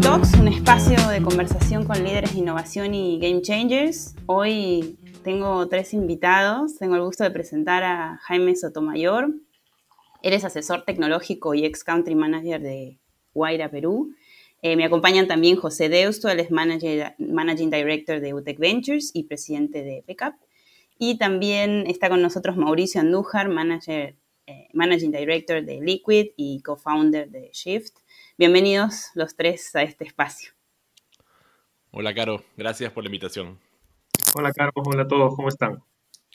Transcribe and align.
Talks, 0.00 0.34
un 0.34 0.48
espacio 0.48 0.96
de 1.08 1.20
conversación 1.22 1.84
con 1.84 2.02
líderes 2.02 2.32
de 2.32 2.38
innovación 2.38 2.94
y 2.94 3.18
game 3.18 3.42
changers. 3.42 4.14
Hoy 4.26 4.98
tengo 5.24 5.68
tres 5.68 5.92
invitados. 5.92 6.78
Tengo 6.78 6.96
el 6.96 7.02
gusto 7.02 7.24
de 7.24 7.30
presentar 7.30 7.82
a 7.82 8.16
Jaime 8.22 8.56
Sotomayor. 8.56 9.34
Eres 10.22 10.44
asesor 10.44 10.84
tecnológico 10.84 11.54
y 11.54 11.64
ex 11.64 11.84
country 11.84 12.14
manager 12.14 12.62
de 12.62 12.98
Guaira, 13.34 13.70
Perú. 13.70 14.14
Eh, 14.62 14.76
me 14.76 14.84
acompañan 14.84 15.26
también 15.26 15.56
José 15.56 15.88
Deusto, 15.88 16.28
él 16.28 16.40
es 16.40 16.50
Managing 16.50 17.70
Director 17.70 18.20
de 18.20 18.34
UTEC 18.34 18.58
Ventures 18.58 19.10
y 19.14 19.24
presidente 19.24 19.82
de 19.82 20.02
PECAP. 20.06 20.34
Y 20.98 21.18
también 21.18 21.84
está 21.86 22.08
con 22.08 22.22
nosotros 22.22 22.56
Mauricio 22.56 23.00
Andújar, 23.00 23.48
manager, 23.48 24.16
eh, 24.46 24.68
Managing 24.72 25.12
Director 25.12 25.64
de 25.64 25.80
Liquid 25.80 26.28
y 26.36 26.60
co-founder 26.62 27.30
de 27.30 27.50
Shift. 27.52 27.99
Bienvenidos 28.40 29.10
los 29.12 29.36
tres 29.36 29.76
a 29.76 29.82
este 29.82 30.04
espacio. 30.04 30.52
Hola, 31.90 32.14
Caro. 32.14 32.42
Gracias 32.56 32.90
por 32.90 33.04
la 33.04 33.08
invitación. 33.08 33.60
Hola, 34.34 34.50
Caro. 34.52 34.72
Hola 34.76 35.02
a 35.02 35.08
todos. 35.08 35.34
¿Cómo 35.36 35.48
están? 35.48 35.82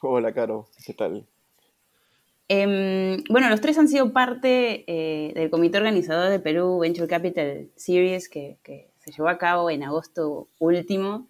Hola, 0.04 0.32
Caro. 0.32 0.68
¿Qué 0.86 0.94
tal? 0.94 1.26
Em, 2.48 3.24
bueno, 3.28 3.50
los 3.50 3.60
tres 3.60 3.80
han 3.80 3.88
sido 3.88 4.14
parte 4.14 4.84
eh, 4.86 5.34
del 5.34 5.50
comité 5.50 5.80
organizador 5.80 6.30
de 6.30 6.40
Perú 6.40 6.78
Venture 6.78 7.08
Capital 7.08 7.72
Series 7.76 8.30
que, 8.30 8.60
se 9.00 9.12
llevó 9.12 9.28
a 9.28 9.40
cabo 9.40 9.72
en 9.72 9.82
agosto 9.82 10.48
último. 10.60 11.28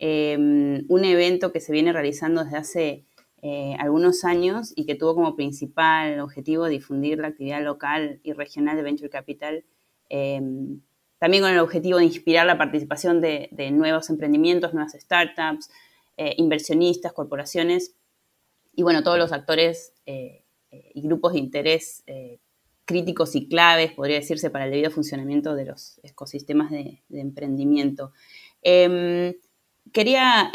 Em, 0.00 0.84
un 0.88 1.04
evento 1.04 1.52
que 1.52 1.60
se 1.60 1.70
viene 1.70 1.92
realizando 1.92 2.42
desde 2.42 2.56
hace 2.56 3.04
eh, 3.42 3.76
algunos 3.78 4.24
años 4.24 4.72
y 4.74 4.84
que 4.84 4.96
tuvo 4.96 5.14
como 5.14 5.36
principal 5.36 6.18
objetivo 6.18 6.66
difundir 6.66 7.20
la 7.20 7.28
actividad 7.28 7.62
local 7.62 8.18
y 8.24 8.32
regional 8.32 8.76
de 8.76 8.82
Venture 8.82 9.10
Capital 9.10 9.64
Em, 10.08 10.80
también 11.18 11.42
con 11.42 11.52
el 11.52 11.58
objetivo 11.58 11.98
de 11.98 12.04
inspirar 12.04 12.46
la 12.46 12.58
participación 12.58 13.20
de, 13.20 13.50
nuevos 13.72 14.08
emprendimientos, 14.08 14.72
nuevas 14.72 14.92
startups, 14.92 15.68
eh, 16.16 16.34
inversionistas, 16.36 17.12
corporaciones 17.12 17.94
y 18.74 18.82
bueno, 18.82 19.02
todos 19.02 19.18
los 19.18 19.32
actores 19.32 19.92
eh, 20.06 20.44
eh, 20.70 20.90
y 20.94 21.02
grupos 21.02 21.32
de 21.32 21.40
interés 21.40 22.04
críticos 22.84 23.34
y 23.34 23.48
claves, 23.48 23.92
podría 23.92 24.16
decirse, 24.16 24.48
para 24.48 24.64
el 24.64 24.70
debido 24.70 24.90
funcionamiento 24.90 25.54
de 25.54 25.66
los 25.66 26.00
ecosistemas 26.02 26.70
de, 26.70 27.02
emprendimiento. 27.10 28.12
Em, 28.62 29.34
quería 29.92 30.50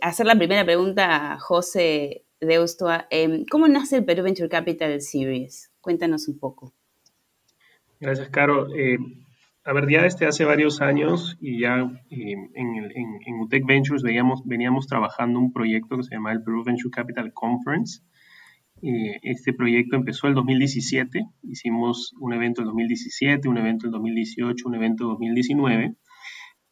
hacer 0.00 0.26
la 0.26 0.34
primera 0.34 0.64
pregunta 0.64 1.34
a 1.34 1.38
José 1.38 2.24
Deustua. 2.40 3.06
Em, 3.10 3.44
¿Cómo 3.48 3.68
nace 3.68 3.98
el 3.98 4.04
Perú 4.04 4.24
Venture 4.24 4.48
Capital 4.48 5.00
Series? 5.00 5.70
Cuéntanos 5.80 6.26
un 6.26 6.38
poco. 6.40 6.74
Gracias, 8.02 8.30
Caro. 8.30 8.66
Eh, 8.74 8.98
a 9.64 9.72
ver, 9.72 9.88
ya 9.88 10.02
desde 10.02 10.26
hace 10.26 10.44
varios 10.44 10.80
años 10.80 11.36
y 11.40 11.60
ya 11.60 11.88
eh, 12.10 12.34
en, 12.52 13.40
UTEC 13.40 13.64
Ventures 13.64 14.02
veníamos 14.02 14.88
trabajando 14.88 15.38
un 15.38 15.52
proyecto 15.52 15.96
que 15.96 16.02
se 16.02 16.16
llama 16.16 16.32
el 16.32 16.42
Peru 16.42 16.64
Venture 16.64 16.90
Capital 16.90 17.32
Conference. 17.32 18.02
Eh, 18.82 19.20
este 19.22 19.52
proyecto 19.52 19.94
empezó 19.94 20.26
el 20.26 20.34
2017, 20.34 21.26
hicimos 21.44 22.12
un 22.18 22.32
evento 22.32 22.62
en 22.62 22.66
2017, 22.66 23.48
un 23.48 23.58
evento 23.58 23.86
en 23.86 23.92
2018, 23.92 24.68
un 24.68 24.74
evento 24.74 25.04
en 25.04 25.10
2019, 25.10 25.94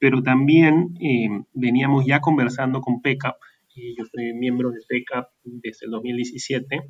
pero 0.00 0.24
también 0.24 0.94
veníamos 1.54 2.06
ya 2.06 2.18
conversando 2.18 2.80
con 2.80 3.02
PECAP, 3.02 3.36
y 3.72 3.96
yo 3.96 4.04
soy 4.04 4.34
miembro 4.34 4.72
de 4.72 4.80
PECAP 4.88 5.28
desde 5.44 5.86
el 5.86 5.92
2017, 5.92 6.80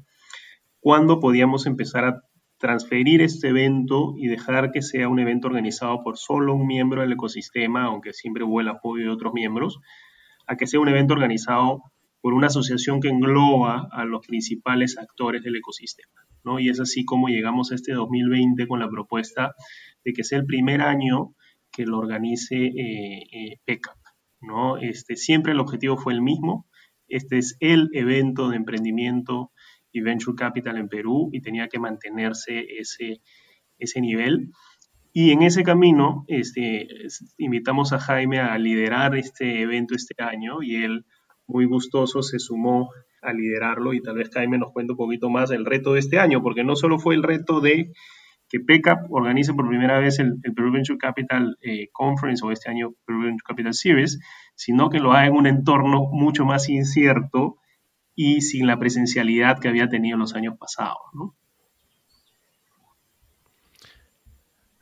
cuando 0.80 1.20
podíamos 1.20 1.66
empezar 1.66 2.06
a 2.06 2.22
transferir 2.61 3.22
este 3.22 3.48
evento 3.48 4.14
y 4.19 4.28
dejar 4.28 4.70
que 4.70 4.83
sea 4.83 5.08
un 5.08 5.19
evento 5.19 5.48
organizado 5.48 6.03
por 6.05 6.19
solo 6.19 6.55
un 6.55 6.67
miembro 6.67 7.00
del 7.00 7.12
ecosistema, 7.12 7.84
aunque 7.84 8.12
siempre 8.12 8.44
hubo 8.44 8.61
el 8.61 8.69
apoyo 8.69 9.05
de 9.05 9.11
otros 9.11 9.33
miembros, 9.33 9.80
a 10.47 10.56
que 10.56 10.67
sea 10.67 10.78
un 10.78 10.89
evento 10.89 11.14
organizado 11.14 11.83
por 12.20 12.34
una 12.34 12.48
asociación 12.48 13.01
que 13.01 13.08
engloba 13.08 13.89
a 13.90 14.05
los 14.05 14.27
principales 14.27 14.98
actores 14.98 15.42
del 15.42 15.57
ecosistema. 15.57 16.12
¿no? 16.45 16.61
Y 16.61 16.68
es 16.68 16.79
así 16.80 17.07
como 17.07 17.29
llegamos 17.29 17.73
a 17.73 17.77
este 17.77 17.95
2020 17.95 18.67
con 18.68 18.79
la 18.79 18.90
propuesta 18.90 19.55
de 20.05 20.13
que 20.13 20.23
sea 20.23 20.39
el 20.39 20.45
primer 20.45 20.83
año 20.83 21.34
que 21.73 21.86
lo 21.86 21.98
organice 21.98 22.67
eh, 22.67 23.23
eh 23.33 23.57
PECAP. 23.64 23.96
¿no? 24.42 24.77
Este, 24.77 25.17
siempre 25.17 25.52
el 25.52 25.61
objetivo 25.61 25.96
fue 25.96 26.13
el 26.13 26.20
mismo. 26.20 26.67
Este 27.08 27.39
es 27.39 27.57
el 27.61 27.89
evento 27.95 28.51
de 28.51 28.57
emprendimiento 28.57 29.51
y 29.92 30.01
Venture 30.01 30.36
Capital 30.36 30.77
en 30.77 30.89
Perú 30.89 31.30
y 31.33 31.40
tenía 31.40 31.68
que 31.68 31.78
mantenerse 31.78 32.67
ese, 32.78 33.20
ese 33.78 34.01
nivel. 34.01 34.51
Y 35.12 35.33
en 35.33 35.42
ese 35.42 35.64
camino 35.64 36.24
este, 36.28 36.86
invitamos 37.39 37.92
a 37.92 37.98
Jaime 37.98 38.39
a 38.39 38.56
liderar 38.58 39.17
este 39.17 39.62
evento 39.62 39.95
este 39.95 40.14
año 40.23 40.62
y 40.62 40.77
él 40.77 41.05
muy 41.46 41.64
gustoso 41.64 42.23
se 42.23 42.39
sumó 42.39 42.90
a 43.23 43.33
liderarlo 43.33 43.92
y 43.92 44.01
tal 44.01 44.17
vez 44.17 44.30
Jaime 44.33 44.58
nos 44.58 44.73
cuente 44.73 44.92
un 44.92 44.98
poquito 44.98 45.28
más 45.28 45.51
del 45.51 45.67
reto 45.67 45.95
de 45.95 46.01
este 46.01 46.18
año, 46.18 46.42
porque 46.42 46.64
no 46.64 46.77
solo 46.77 46.98
fue 46.98 47.14
el 47.14 47.22
reto 47.22 47.61
de 47.61 47.92
que 48.48 48.61
PECAP 48.61 49.11
organice 49.11 49.55
por 49.55 49.68
primera 49.68 49.98
vez 49.98 50.18
el, 50.18 50.34
el 50.42 50.55
Peru 50.55 50.72
Venture 50.72 50.98
Capital 50.98 51.57
eh, 51.61 51.89
Conference 51.92 52.45
o 52.45 52.51
este 52.51 52.70
año 52.70 52.95
Peru 53.05 53.20
Venture 53.20 53.45
Capital 53.46 53.74
Series, 53.74 54.18
sino 54.55 54.90
que 54.90 54.98
lo 54.98 55.12
haga 55.12 55.27
en 55.27 55.34
un 55.34 55.46
entorno 55.46 56.08
mucho 56.11 56.45
más 56.45 56.68
incierto 56.68 57.59
y 58.14 58.40
sin 58.40 58.66
la 58.66 58.78
presencialidad 58.78 59.58
que 59.58 59.68
había 59.68 59.88
tenido 59.88 60.14
en 60.14 60.20
los 60.20 60.34
años 60.34 60.54
pasados. 60.58 60.98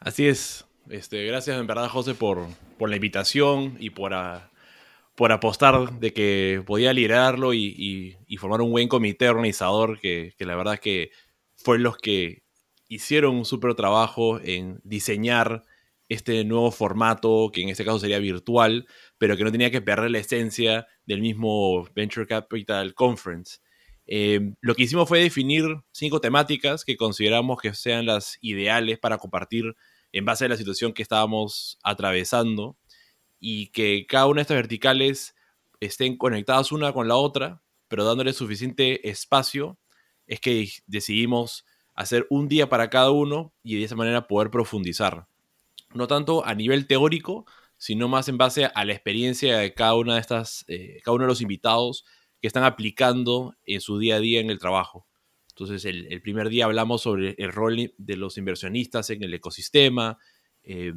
Así 0.01 0.27
es. 0.27 0.65
Este, 0.89 1.27
gracias 1.27 1.61
en 1.61 1.67
verdad, 1.67 1.89
José, 1.89 2.15
por, 2.15 2.47
la 2.81 2.97
invitación 2.97 3.77
y 3.79 3.91
por, 3.91 4.13
por 5.15 5.33
apostar 5.33 5.99
de 5.99 6.13
que 6.13 6.63
podía 6.67 6.93
liderarlo 6.93 7.53
y, 7.53 8.17
formar 8.39 8.63
un 8.63 8.71
buen 8.71 8.89
comité 8.89 9.29
organizador 9.29 10.01
que, 10.01 10.33
que 10.39 10.47
la 10.47 10.57
verdad 10.57 10.79
que 10.79 11.11
fue 11.57 11.79
los 11.79 11.99
que 11.99 12.43
hicieron 12.89 13.37
un 13.37 13.45
súper 13.45 13.75
trabajo 13.75 14.41
en 14.43 14.81
diseñar 14.83 15.65
este 16.09 16.43
nuevo 16.45 16.71
formato, 16.71 17.51
que 17.53 17.63
en 17.63 17.69
este 17.69 17.85
caso 17.85 17.99
sería 17.99 18.19
virtual, 18.19 18.87
pero 19.19 19.37
que 19.37 19.45
no 19.45 19.53
tenía 19.53 19.71
que 19.71 19.83
perder 19.83 20.11
la 20.11 20.19
esencia 20.19 20.87
del 21.09 21.23
mismo 21.23 21.89
Venture 21.95 22.27
Capital 22.27 22.95
Conference. 22.95 23.61
Eh, 24.07 24.53
lo 24.61 24.75
que 24.75 24.83
hicimos 24.83 25.09
fue 25.09 25.21
definir 25.21 25.65
cinco 25.91 26.21
temáticas 26.21 26.85
que 26.85 26.97
consideramos 26.97 27.61
que 27.61 27.73
sean 27.73 28.05
las 28.05 28.37
ideales 28.43 28.99
para 28.99 29.17
compartir 29.17 29.75
en 30.13 30.25
base 30.27 30.45
a 30.45 30.49
la 30.49 30.57
situación 30.57 30.93
que 30.93 31.03
estábamos 31.03 31.79
atravesando 31.83 32.77
y 33.41 33.69
que 33.69 34.07
cada 34.07 34.27
una 34.27 34.41
de 34.41 34.43
estas 34.43 34.57
verticales 34.57 35.35
estén 35.81 36.19
conectadas 36.19 36.73
una 36.73 36.93
con 36.93 37.09
la 37.09 37.17
otra, 37.17 37.63
pero 37.89 38.05
dándole 38.05 38.35
suficiente 38.35 39.09
espacio, 39.09 39.79
es 40.27 40.41
que 40.41 40.69
decidimos 40.87 41.65
hacer 41.95 42.27
un 42.29 42.49
día 42.49 42.69
para 42.69 42.91
cada 42.91 43.11
uno 43.11 43.55
y 43.63 43.77
de 43.77 43.85
esa 43.85 43.97
manera 43.97 44.27
poder 44.27 44.51
profundizar 44.51 45.27
no 45.95 46.07
tanto 46.07 46.45
a 46.45 46.55
nivel 46.55 46.87
teórico, 46.87 47.47
sino 47.79 48.09
más 48.09 48.29
en 48.29 48.37
base 48.37 48.67
a 48.67 48.85
la 48.85 48.93
experiencia 48.93 49.59
de 49.59 49.73
cada 49.73 49.95
una 49.95 50.15
de 50.15 50.21
estas, 50.21 50.65
eh, 50.69 51.01
cada 51.03 51.15
uno 51.15 51.25
de 51.25 51.29
los 51.29 51.41
invitados 51.41 52.05
que 52.41 52.49
están 52.49 52.65
aplicando 52.65 53.55
en 53.65 53.81
su 53.81 53.99
día 53.99 54.17
a 54.17 54.21
día 54.21 54.41
en 54.41 54.51
el 54.51 54.59
trabajo. 54.59 55.07
Entonces, 55.51 55.85
el, 55.85 56.21
primer 56.23 56.51
día 56.51 56.67
hablamos 56.67 57.03
sobre 57.03 57.35
el 57.39 57.53
rol 57.53 57.93
de 57.97 58.17
los 58.17 58.37
inversionistas 58.37 59.11
en 59.11 59.23
el 59.25 59.35
ecosistema, 59.35 60.19
eh, 60.63 60.93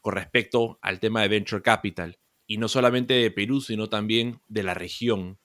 con 0.00 0.14
respecto 0.14 0.78
al 0.82 1.00
tema 1.00 1.22
de 1.22 1.28
Venture 1.28 1.62
Capital, 1.62 2.18
y 2.46 2.58
no 2.58 2.68
solamente 2.68 3.14
de 3.14 3.30
Perú, 3.30 3.60
sino 3.60 3.88
también 3.88 4.42
de 4.48 4.64
la 4.64 4.74
región. 4.74 5.38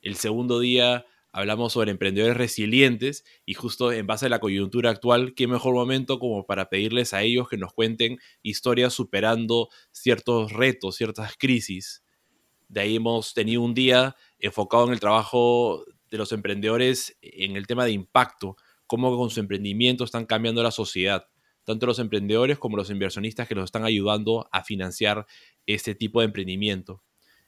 El 0.00 0.16
segundo 0.16 0.60
día 0.60 1.06
hablamos 1.34 1.72
sobre 1.72 1.90
emprendedores 1.90 2.36
resilientes 2.36 3.24
y 3.44 3.54
justo 3.54 3.90
en 3.90 4.06
base 4.06 4.26
a 4.26 4.28
la 4.28 4.38
coyuntura 4.38 4.90
actual, 4.90 5.34
qué 5.34 5.48
mejor 5.48 5.74
momento 5.74 6.20
como 6.20 6.46
para 6.46 6.68
pedirles 6.68 7.12
a 7.12 7.22
ellos 7.22 7.48
que 7.48 7.58
nos 7.58 7.72
cuenten 7.72 8.18
historias 8.42 8.94
superando 8.94 9.68
ciertos 9.90 10.52
retos, 10.52 10.94
ciertas 10.94 11.34
crisis. 11.36 12.04
De 12.68 12.82
ahí 12.82 12.96
hemos 12.96 13.34
tenido 13.34 13.62
un 13.62 13.74
día 13.74 14.14
enfocado 14.38 14.86
en 14.86 14.92
el 14.92 15.00
trabajo 15.00 15.84
de 16.08 16.18
los 16.18 16.30
emprendedores 16.30 17.18
en 17.20 17.56
el 17.56 17.66
tema 17.66 17.84
de 17.84 17.90
impacto, 17.90 18.56
cómo 18.86 19.16
con 19.16 19.28
su 19.28 19.40
emprendimiento 19.40 20.04
están 20.04 20.26
cambiando 20.26 20.62
la 20.62 20.70
sociedad, 20.70 21.26
tanto 21.64 21.86
los 21.86 21.98
emprendedores 21.98 22.60
como 22.60 22.76
los 22.76 22.90
inversionistas 22.90 23.48
que 23.48 23.56
los 23.56 23.64
están 23.64 23.84
ayudando 23.84 24.48
a 24.52 24.62
financiar 24.62 25.26
este 25.66 25.96
tipo 25.96 26.20
de 26.20 26.26
emprendimiento. 26.26 27.02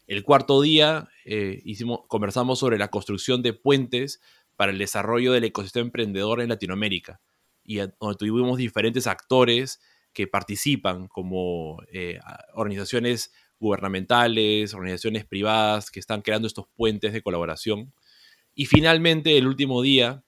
El 0.06 0.22
cuarto 0.22 0.60
día 0.60 1.08
eh, 1.24 1.60
hicimos, 1.64 2.00
conversamos 2.06 2.60
sobre 2.60 2.78
la 2.78 2.88
construcción 2.88 3.42
de 3.42 3.52
puentes 3.52 4.20
para 4.54 4.70
el 4.70 4.78
desarrollo 4.78 5.32
del 5.32 5.44
ecosistema 5.44 5.86
emprendedor 5.86 6.40
en 6.40 6.48
Latinoamérica 6.48 7.20
y 7.64 7.78
donde 7.78 8.16
tuvimos 8.16 8.56
diferentes 8.58 9.08
actores 9.08 9.80
que 10.12 10.28
participan 10.28 11.08
como 11.08 11.82
eh, 11.92 12.20
organizaciones 12.54 13.32
gubernamentales, 13.58 14.74
organizaciones 14.74 15.24
privadas 15.24 15.90
que 15.90 15.98
están 15.98 16.22
creando 16.22 16.46
estos 16.46 16.68
puentes 16.74 17.12
de 17.12 17.22
colaboración. 17.22 17.92
Y 18.54 18.66
finalmente, 18.66 19.36
el 19.36 19.48
último 19.48 19.82
día, 19.82 20.24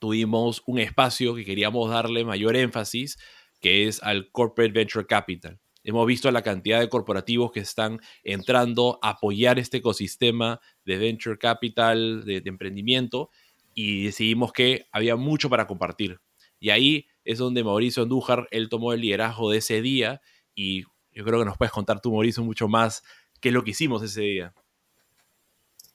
tuvimos 0.00 0.62
un 0.66 0.80
espacio 0.80 1.36
que 1.36 1.44
queríamos 1.44 1.88
darle 1.88 2.24
mayor 2.24 2.56
énfasis, 2.56 3.16
que 3.60 3.86
es 3.86 4.02
al 4.02 4.30
Corporate 4.32 4.72
Venture 4.72 5.06
Capital 5.06 5.60
hemos 5.84 6.06
visto 6.06 6.30
la 6.30 6.42
cantidad 6.42 6.80
de 6.80 6.88
corporativos 6.88 7.52
que 7.52 7.60
están 7.60 8.00
entrando 8.24 8.98
a 9.02 9.10
apoyar 9.10 9.58
este 9.58 9.76
ecosistema 9.76 10.60
de 10.84 10.96
venture 10.96 11.38
capital, 11.38 12.24
de, 12.24 12.42
emprendimiento, 12.46 13.30
y 13.74 14.06
decidimos 14.06 14.52
que 14.52 14.86
había 14.90 15.16
mucho 15.16 15.50
para 15.50 15.66
compartir. 15.66 16.20
Y 16.58 16.70
ahí 16.70 17.06
es 17.24 17.38
donde 17.38 17.62
Mauricio 17.62 18.02
Andújar, 18.02 18.48
él 18.50 18.68
tomó 18.68 18.92
el 18.92 19.00
liderazgo 19.00 19.50
de 19.50 19.58
ese 19.58 19.82
día 19.82 20.20
y 20.54 20.84
yo 21.12 21.24
creo 21.24 21.38
que 21.38 21.44
nos 21.44 21.58
puedes 21.58 21.72
contar 21.72 22.00
tú, 22.00 22.12
Mauricio, 22.12 22.42
mucho 22.42 22.66
más 22.66 23.02
qué 23.40 23.50
es 23.50 23.54
lo 23.54 23.62
que 23.62 23.70
hicimos 23.70 24.02
ese 24.02 24.22
día. 24.22 24.54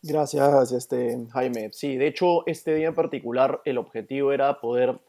Gracias, 0.01 0.71
este, 0.71 1.17
Jaime. 1.31 1.71
Sí, 1.73 1.97
de 1.97 2.07
hecho, 2.07 2.45
este 2.47 2.75
día 2.75 2.87
en 2.87 2.95
particular 2.95 3.61
el 3.65 3.77
objetivo 3.77 4.31
era 4.31 4.61
poder 4.61 5.01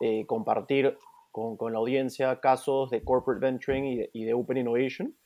eh, 0.00 0.26
compartir 0.26 0.98
con, 1.32 1.56
con, 1.56 1.72
la 1.72 1.78
audiencia 1.78 2.38
casos 2.38 2.90
de 2.90 3.02
corporate 3.02 3.44
venturing 3.44 4.08
y 4.12 4.24
de, 4.24 4.34
open 4.34 4.58
innovation. 4.58 5.16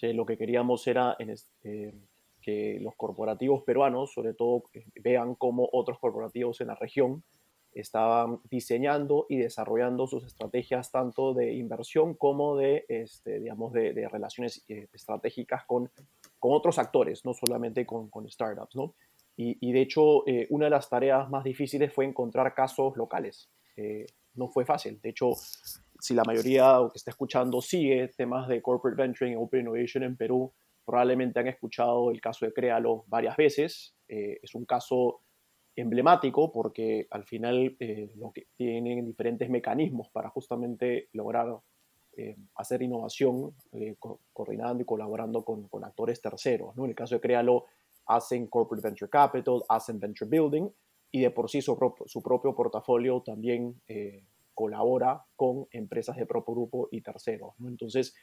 lo 0.00 0.24
que 0.24 0.38
queríamos 0.38 0.86
era 0.86 1.16
en 1.18 1.30
este, 1.30 1.94
que 2.40 2.78
los 2.80 2.94
corporativos 2.94 3.64
peruanos, 3.64 4.12
sobre 4.14 4.32
todo, 4.32 4.64
eh, 4.72 4.84
vean 5.02 5.34
cómo 5.34 5.68
otros 5.72 5.98
corporativos 5.98 6.60
en 6.60 6.68
la 6.68 6.76
región 6.76 7.24
estaban 7.72 8.40
diseñando 8.50 9.26
y 9.28 9.36
desarrollando 9.36 10.06
sus 10.06 10.24
estrategias 10.24 10.90
tanto 10.90 11.34
de 11.34 11.52
inversión 11.52 12.14
como 12.14 12.56
de, 12.56 12.86
este, 12.88 13.40
digamos, 13.40 13.72
de, 13.72 14.08
relaciones 14.08 14.64
eh, 14.68 14.88
estratégicas 14.92 15.64
con, 15.66 15.90
con 16.38 16.52
otros 16.52 16.78
actores, 16.78 17.24
no 17.24 17.34
solamente 17.34 17.84
con, 17.84 18.08
con 18.08 18.28
startups, 18.28 18.74
¿no? 18.74 18.94
Y, 19.40 19.70
de 19.70 19.82
hecho, 19.82 20.24
una 20.50 20.64
de 20.64 20.70
las 20.70 20.90
tareas 20.90 21.30
más 21.30 21.44
difíciles 21.44 21.92
fue 21.92 22.04
encontrar 22.04 22.54
casos 22.54 22.96
locales 22.96 23.48
no 24.38 24.48
fue 24.48 24.64
fácil. 24.64 25.00
De 25.00 25.10
hecho, 25.10 25.32
si 26.00 26.14
la 26.14 26.22
mayoría 26.24 26.78
que 26.92 26.96
está 26.96 27.10
escuchando 27.10 27.60
sigue 27.60 28.08
temas 28.16 28.48
de 28.48 28.62
corporate 28.62 29.00
venturing 29.00 29.34
y 29.34 29.36
open 29.36 29.60
innovation 29.60 30.04
en 30.04 30.16
Perú, 30.16 30.52
probablemente 30.84 31.40
han 31.40 31.48
escuchado 31.48 32.10
el 32.10 32.20
caso 32.20 32.46
de 32.46 32.52
Créalo 32.52 33.04
varias 33.08 33.36
veces. 33.36 33.94
Eh, 34.08 34.38
es 34.42 34.54
un 34.54 34.64
caso 34.64 35.20
emblemático 35.76 36.50
porque 36.50 37.06
al 37.10 37.24
final 37.24 37.76
eh, 37.78 38.10
lo 38.16 38.32
que 38.32 38.46
tienen 38.56 39.04
diferentes 39.04 39.50
mecanismos 39.50 40.08
para 40.10 40.30
justamente 40.30 41.08
lograr 41.12 41.58
eh, 42.16 42.36
hacer 42.56 42.82
innovación 42.82 43.54
coordinando 44.32 44.82
y 44.82 44.86
colaborando 44.86 45.44
con, 45.44 45.68
actores 45.84 46.20
terceros. 46.20 46.74
¿no? 46.74 46.84
En 46.84 46.90
el 46.90 46.96
caso 46.96 47.16
de 47.16 47.20
Créalo, 47.20 47.66
hacen 48.06 48.46
corporate 48.46 48.88
venture 48.88 49.10
capital, 49.10 49.62
hacen 49.68 50.00
venture 50.00 50.28
building 50.28 50.68
y 51.10 51.20
de 51.20 51.30
por 51.30 51.50
sí 51.50 51.62
su, 51.62 51.76
su 52.06 52.22
propio 52.22 52.54
portafolio 52.54 53.22
también 53.22 53.80
eh, 53.88 54.24
colabora 54.54 55.24
con 55.36 55.66
empresas 55.70 56.16
de 56.16 56.26
propio 56.26 56.54
grupo 56.54 56.88
y 56.90 57.00
terceros. 57.00 57.54
Entonces, 57.64 58.14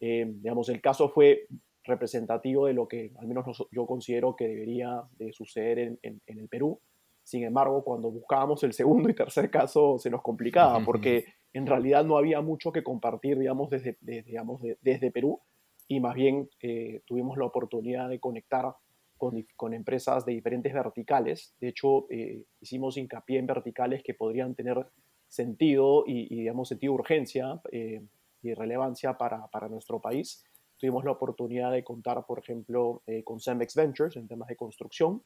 eh, 0.00 0.26
digamos, 0.26 0.68
el 0.68 0.80
caso 0.80 1.08
fue 1.08 1.46
representativo 1.84 2.66
de 2.66 2.74
lo 2.74 2.88
que 2.88 3.12
al 3.18 3.28
menos 3.28 3.46
yo 3.70 3.86
considero 3.86 4.34
que 4.34 4.48
debería 4.48 5.02
de 5.18 5.32
suceder 5.32 5.78
en, 5.78 5.98
en, 6.02 6.20
el 6.26 6.48
Perú. 6.48 6.80
Sin 7.22 7.44
embargo, 7.44 7.84
cuando 7.84 8.10
buscábamos 8.10 8.62
el 8.64 8.72
segundo 8.72 9.08
y 9.08 9.14
tercer 9.14 9.50
caso 9.50 9.98
se 9.98 10.10
nos 10.10 10.22
complicaba 10.22 10.84
porque 10.84 11.24
en 11.52 11.66
realidad 11.66 12.04
no 12.04 12.18
había 12.18 12.40
mucho 12.40 12.72
que 12.72 12.82
compartir, 12.82 13.38
digamos, 13.38 13.70
desde, 13.70 13.96
digamos, 14.00 14.60
desde 14.82 15.10
Perú 15.10 15.40
y 15.88 16.00
más 16.00 16.14
bien 16.14 16.48
eh, 16.60 17.02
tuvimos 17.06 17.38
la 17.38 17.46
oportunidad 17.46 18.08
de 18.08 18.18
conectar 18.18 18.74
con, 19.16 19.74
empresas 19.74 20.24
de 20.24 20.32
diferentes 20.32 20.72
verticales. 20.72 21.54
De 21.60 21.68
hecho, 21.68 22.06
eh, 22.10 22.44
hicimos 22.60 22.96
hincapié 22.96 23.38
en 23.38 23.46
verticales 23.46 24.02
que 24.02 24.14
podrían 24.14 24.54
tener 24.54 24.86
sentido 25.28 26.04
y, 26.06 26.28
digamos, 26.28 26.68
sentido 26.68 26.92
de 26.92 26.98
urgencia 27.00 27.60
eh, 27.72 28.02
y 28.42 28.54
relevancia 28.54 29.16
para, 29.16 29.46
para, 29.48 29.68
nuestro 29.68 30.00
país. 30.00 30.44
Tuvimos 30.78 31.04
la 31.04 31.12
oportunidad 31.12 31.72
de 31.72 31.82
contar, 31.82 32.24
por 32.26 32.38
ejemplo, 32.38 33.02
eh, 33.06 33.24
con 33.24 33.40
Cemex 33.40 33.74
Ventures 33.74 34.16
en 34.16 34.28
temas 34.28 34.48
de 34.48 34.56
construcción 34.56 35.22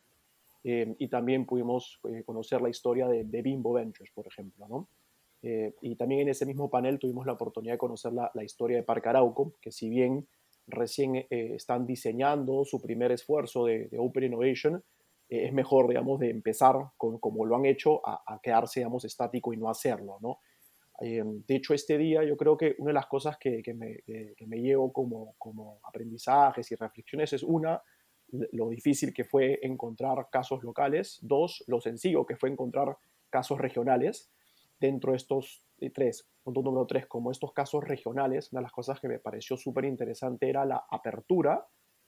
y 0.62 1.08
también 1.08 1.46
pudimos 1.46 1.98
conocer 2.26 2.60
la 2.60 2.68
historia 2.68 3.08
de, 3.08 3.40
Bimbo 3.40 3.72
Ventures, 3.72 4.12
por 4.12 4.26
ejemplo. 4.26 4.68
¿no? 4.68 4.88
y 5.40 5.96
también 5.96 6.20
en 6.20 6.28
ese 6.28 6.44
mismo 6.44 6.68
panel 6.68 6.98
tuvimos 6.98 7.24
la 7.24 7.32
oportunidad 7.32 7.72
de 7.72 7.78
conocer 7.78 8.12
la, 8.12 8.30
la 8.34 8.44
historia 8.44 8.76
de 8.76 8.82
Parque 8.82 9.08
Arauco, 9.08 9.54
que 9.62 9.72
si 9.72 9.88
bien 9.88 10.28
recién 10.70 11.16
eh, 11.16 11.26
están 11.30 11.86
diseñando 11.86 12.64
su 12.64 12.80
primer 12.80 13.12
esfuerzo 13.12 13.66
de, 13.66 13.88
Open 13.98 14.24
Innovation, 14.24 14.82
eh, 15.28 15.46
es 15.46 15.52
mejor, 15.52 15.88
digamos, 15.88 16.18
de 16.20 16.30
empezar 16.30 16.74
con 16.96 17.18
como 17.18 17.44
lo 17.46 17.56
han 17.56 17.66
hecho 17.66 18.00
a, 18.06 18.40
quedarse, 18.42 18.80
digamos, 18.80 19.04
estático 19.04 19.52
y 19.52 19.56
no 19.56 19.68
hacerlo, 19.68 20.18
¿no? 20.20 20.38
Eh, 21.00 21.22
de 21.24 21.56
hecho, 21.56 21.72
este 21.72 21.96
día 21.96 22.22
yo 22.24 22.36
creo 22.36 22.56
que 22.56 22.74
una 22.78 22.90
de 22.90 22.94
las 22.94 23.06
cosas 23.06 23.38
que, 23.38 23.62
me, 23.74 24.02
que 24.04 24.46
me, 24.46 24.60
llevo 24.60 24.92
como, 24.92 25.34
como 25.38 25.80
aprendizajes 25.82 26.70
y 26.70 26.74
reflexiones 26.74 27.32
es 27.32 27.42
una, 27.42 27.82
lo 28.52 28.68
difícil 28.68 29.14
que 29.14 29.24
fue 29.24 29.58
encontrar 29.62 30.28
casos 30.30 30.62
locales, 30.62 31.18
dos, 31.22 31.64
lo 31.68 31.80
sencillo 31.80 32.26
que 32.26 32.36
fue 32.36 32.50
encontrar 32.50 32.98
casos 33.30 33.58
regionales 33.58 34.30
dentro 34.80 35.12
de 35.12 35.18
estos 35.18 35.62
tres, 35.94 36.26
punto 36.42 36.62
número 36.62 36.86
tres, 36.86 37.06
como 37.06 37.30
estos 37.30 37.52
casos 37.52 37.84
regionales, 37.84 38.52
una 38.52 38.60
de 38.60 38.64
las 38.64 38.72
cosas 38.72 38.98
que 39.00 39.08
me 39.08 39.18
pareció 39.18 39.56
súper 39.56 39.84
interesante 39.84 40.48
era 40.48 40.64
la 40.64 40.84
apertura 40.90 41.66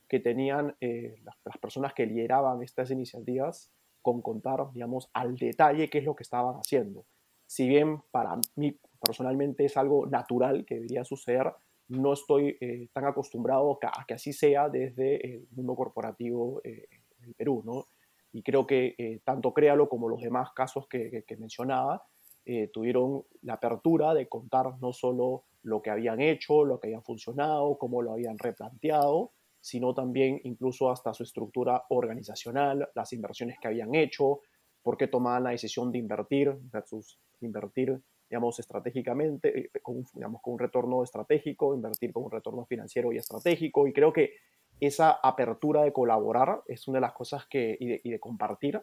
que 0.08 0.20
tenían 0.20 0.76
eh, 0.80 1.14
las, 1.22 1.58
personas 1.58 1.94
que 1.94 2.06
lideraban 2.06 2.62
estas 2.62 2.90
iniciativas 2.90 3.70
con 4.00 4.20
contar, 4.20 4.72
digamos, 4.72 5.08
al 5.14 5.36
detalle 5.36 5.88
qué 5.88 5.98
es 5.98 6.04
lo 6.04 6.14
que 6.14 6.22
estaban 6.22 6.56
haciendo. 6.56 7.04
Si 7.46 7.68
bien 7.68 8.02
para 8.10 8.36
mí 8.56 8.76
personalmente 9.00 9.64
es 9.64 9.76
algo 9.76 10.06
natural 10.06 10.64
que 10.66 10.76
debería 10.76 11.04
suceder, 11.04 11.52
no 11.88 12.12
estoy 12.12 12.56
eh, 12.60 12.88
tan 12.92 13.04
acostumbrado 13.04 13.78
a 13.82 14.04
que 14.06 14.14
así 14.14 14.32
sea 14.32 14.68
desde 14.68 15.16
el 15.26 15.46
mundo 15.52 15.74
corporativo 15.74 16.60
eh, 16.64 16.86
en 17.22 17.34
Perú, 17.34 17.62
¿no? 17.64 17.86
Y 18.32 18.42
creo 18.42 18.66
que 18.66 19.20
tanto 19.24 19.52
Créalo 19.52 19.90
como 19.90 20.08
los 20.08 20.22
demás 20.22 20.52
casos 20.52 20.88
que 20.88 21.36
mencionaba 21.38 22.02
eh, 22.44 22.68
tuvieron 22.72 23.24
la 23.42 23.54
apertura 23.54 24.14
de 24.14 24.28
contar 24.28 24.78
no 24.80 24.92
solo 24.92 25.44
lo 25.62 25.80
que 25.80 25.90
habían 25.90 26.20
hecho, 26.20 26.64
lo 26.64 26.80
que 26.80 26.88
habían 26.88 27.04
funcionado, 27.04 27.78
cómo 27.78 28.02
lo 28.02 28.12
habían 28.12 28.38
replanteado, 28.38 29.32
sino 29.60 29.94
también 29.94 30.40
incluso 30.42 30.90
hasta 30.90 31.14
su 31.14 31.22
estructura 31.22 31.84
organizacional, 31.90 32.88
las 32.94 33.12
inversiones 33.12 33.58
que 33.60 33.68
habían 33.68 33.94
hecho, 33.94 34.40
por 34.82 34.96
qué 34.96 35.06
tomaban 35.06 35.44
la 35.44 35.50
decisión 35.50 35.92
de 35.92 35.98
invertir 35.98 36.52
versus 36.72 37.20
invertir, 37.40 38.02
digamos, 38.28 38.58
estratégicamente, 38.58 39.60
eh, 39.60 39.70
con, 39.80 40.04
digamos, 40.12 40.42
con 40.42 40.54
un 40.54 40.58
retorno 40.58 41.04
estratégico, 41.04 41.76
invertir 41.76 42.12
con 42.12 42.24
un 42.24 42.30
retorno 42.32 42.64
financiero 42.64 43.12
y 43.12 43.18
estratégico. 43.18 43.86
Y 43.86 43.92
creo 43.92 44.12
que 44.12 44.32
esa 44.80 45.12
apertura 45.12 45.82
de 45.84 45.92
colaborar 45.92 46.62
es 46.66 46.88
una 46.88 46.96
de 46.96 47.02
las 47.02 47.12
cosas 47.12 47.46
que, 47.46 47.76
y 47.78 48.10
de 48.10 48.18
compartir, 48.18 48.82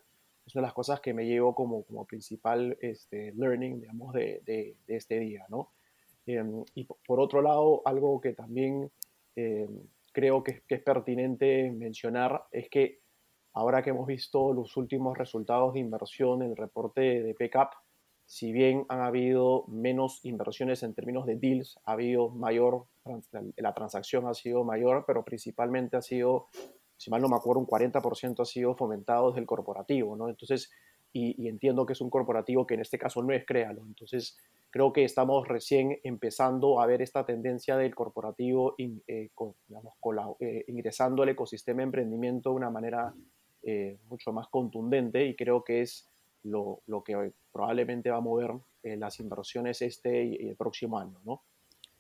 es 0.49 0.55
una 0.55 0.63
de 0.63 0.67
las 0.67 0.73
cosas 0.73 0.99
que 0.99 1.13
me 1.13 1.27
llevo 1.27 1.53
como, 1.53 1.83
como 1.83 2.05
principal 2.05 2.75
este, 2.81 3.31
learning, 3.35 3.81
digamos, 3.81 4.13
de, 4.13 4.41
de, 4.43 4.75
este 4.87 5.19
día, 5.19 5.45
¿no? 5.47 5.69
Em, 6.25 6.63
y 6.73 6.85
por 6.85 7.19
otro 7.19 7.43
lado, 7.43 7.83
algo 7.85 8.19
que 8.19 8.33
también 8.33 8.91
em, 9.35 9.79
creo 10.11 10.43
que, 10.43 10.63
que, 10.67 10.75
es 10.75 10.81
pertinente 10.81 11.71
mencionar 11.71 12.45
es 12.51 12.67
que 12.67 12.99
ahora 13.53 13.83
que 13.83 13.91
hemos 13.91 14.07
visto 14.07 14.51
los 14.51 14.75
últimos 14.75 15.15
resultados 15.15 15.75
de 15.75 15.81
inversión 15.81 16.41
en 16.41 16.49
el 16.49 16.57
reporte 16.57 17.01
de 17.01 17.35
PECAP, 17.35 17.71
si 18.25 18.51
bien 18.51 18.85
han 18.89 19.01
habido 19.01 19.65
menos 19.67 20.19
inversiones 20.25 20.81
en 20.81 20.95
términos 20.95 21.27
de 21.27 21.35
deals, 21.35 21.79
ha 21.85 21.91
habido 21.91 22.29
mayor, 22.29 22.85
la 23.55 23.73
transacción 23.75 24.27
ha 24.27 24.33
sido 24.33 24.63
mayor, 24.63 25.03
pero 25.05 25.23
principalmente 25.23 25.97
ha 25.97 26.01
sido 26.01 26.47
si 26.99 27.09
mal 27.09 27.21
no 27.21 27.29
me 27.29 27.37
acuerdo, 27.37 27.61
un 27.61 27.65
40% 27.65 28.41
ha 28.41 28.45
sido 28.45 28.75
fomentado 28.75 29.29
desde 29.29 29.39
el 29.39 29.45
corporativo, 29.45 30.17
¿no? 30.17 30.27
Entonces, 30.27 30.69
y, 31.13 31.47
entiendo 31.47 31.85
que 31.85 31.93
es 31.93 32.01
un 32.01 32.09
corporativo 32.09 32.67
que 32.67 32.73
en 32.73 32.81
este 32.81 32.99
caso 32.99 33.23
no 33.23 33.33
es 33.33 33.45
Créalo. 33.45 33.83
Entonces, 33.87 34.37
creo 34.69 34.91
que 34.91 35.05
estamos 35.05 35.47
recién 35.47 35.97
empezando 36.03 36.81
a 36.81 36.85
ver 36.85 37.01
esta 37.01 37.25
tendencia 37.25 37.77
del 37.77 37.95
corporativo 37.95 38.75
eh, 38.77 39.29
digamos, 39.67 39.93
eh, 40.41 40.65
ingresando 40.67 41.23
al 41.23 41.29
ecosistema 41.29 41.77
de 41.77 41.83
emprendimiento 41.83 42.49
de 42.49 42.55
una 42.57 42.69
manera 42.69 43.13
eh, 43.63 43.97
mucho 44.09 44.33
más 44.33 44.49
contundente 44.49 45.25
y 45.25 45.37
creo 45.37 45.63
que 45.63 45.81
es 45.81 46.05
lo, 46.43 46.81
lo 46.85 47.01
que 47.01 47.31
probablemente 47.53 48.09
va 48.09 48.17
a 48.17 48.21
mover 48.21 48.51
las 48.83 49.21
inversiones 49.21 49.81
este 49.81 50.25
y, 50.25 50.49
el 50.49 50.57
próximo 50.57 50.99
año, 50.99 51.17
¿no? 51.23 51.43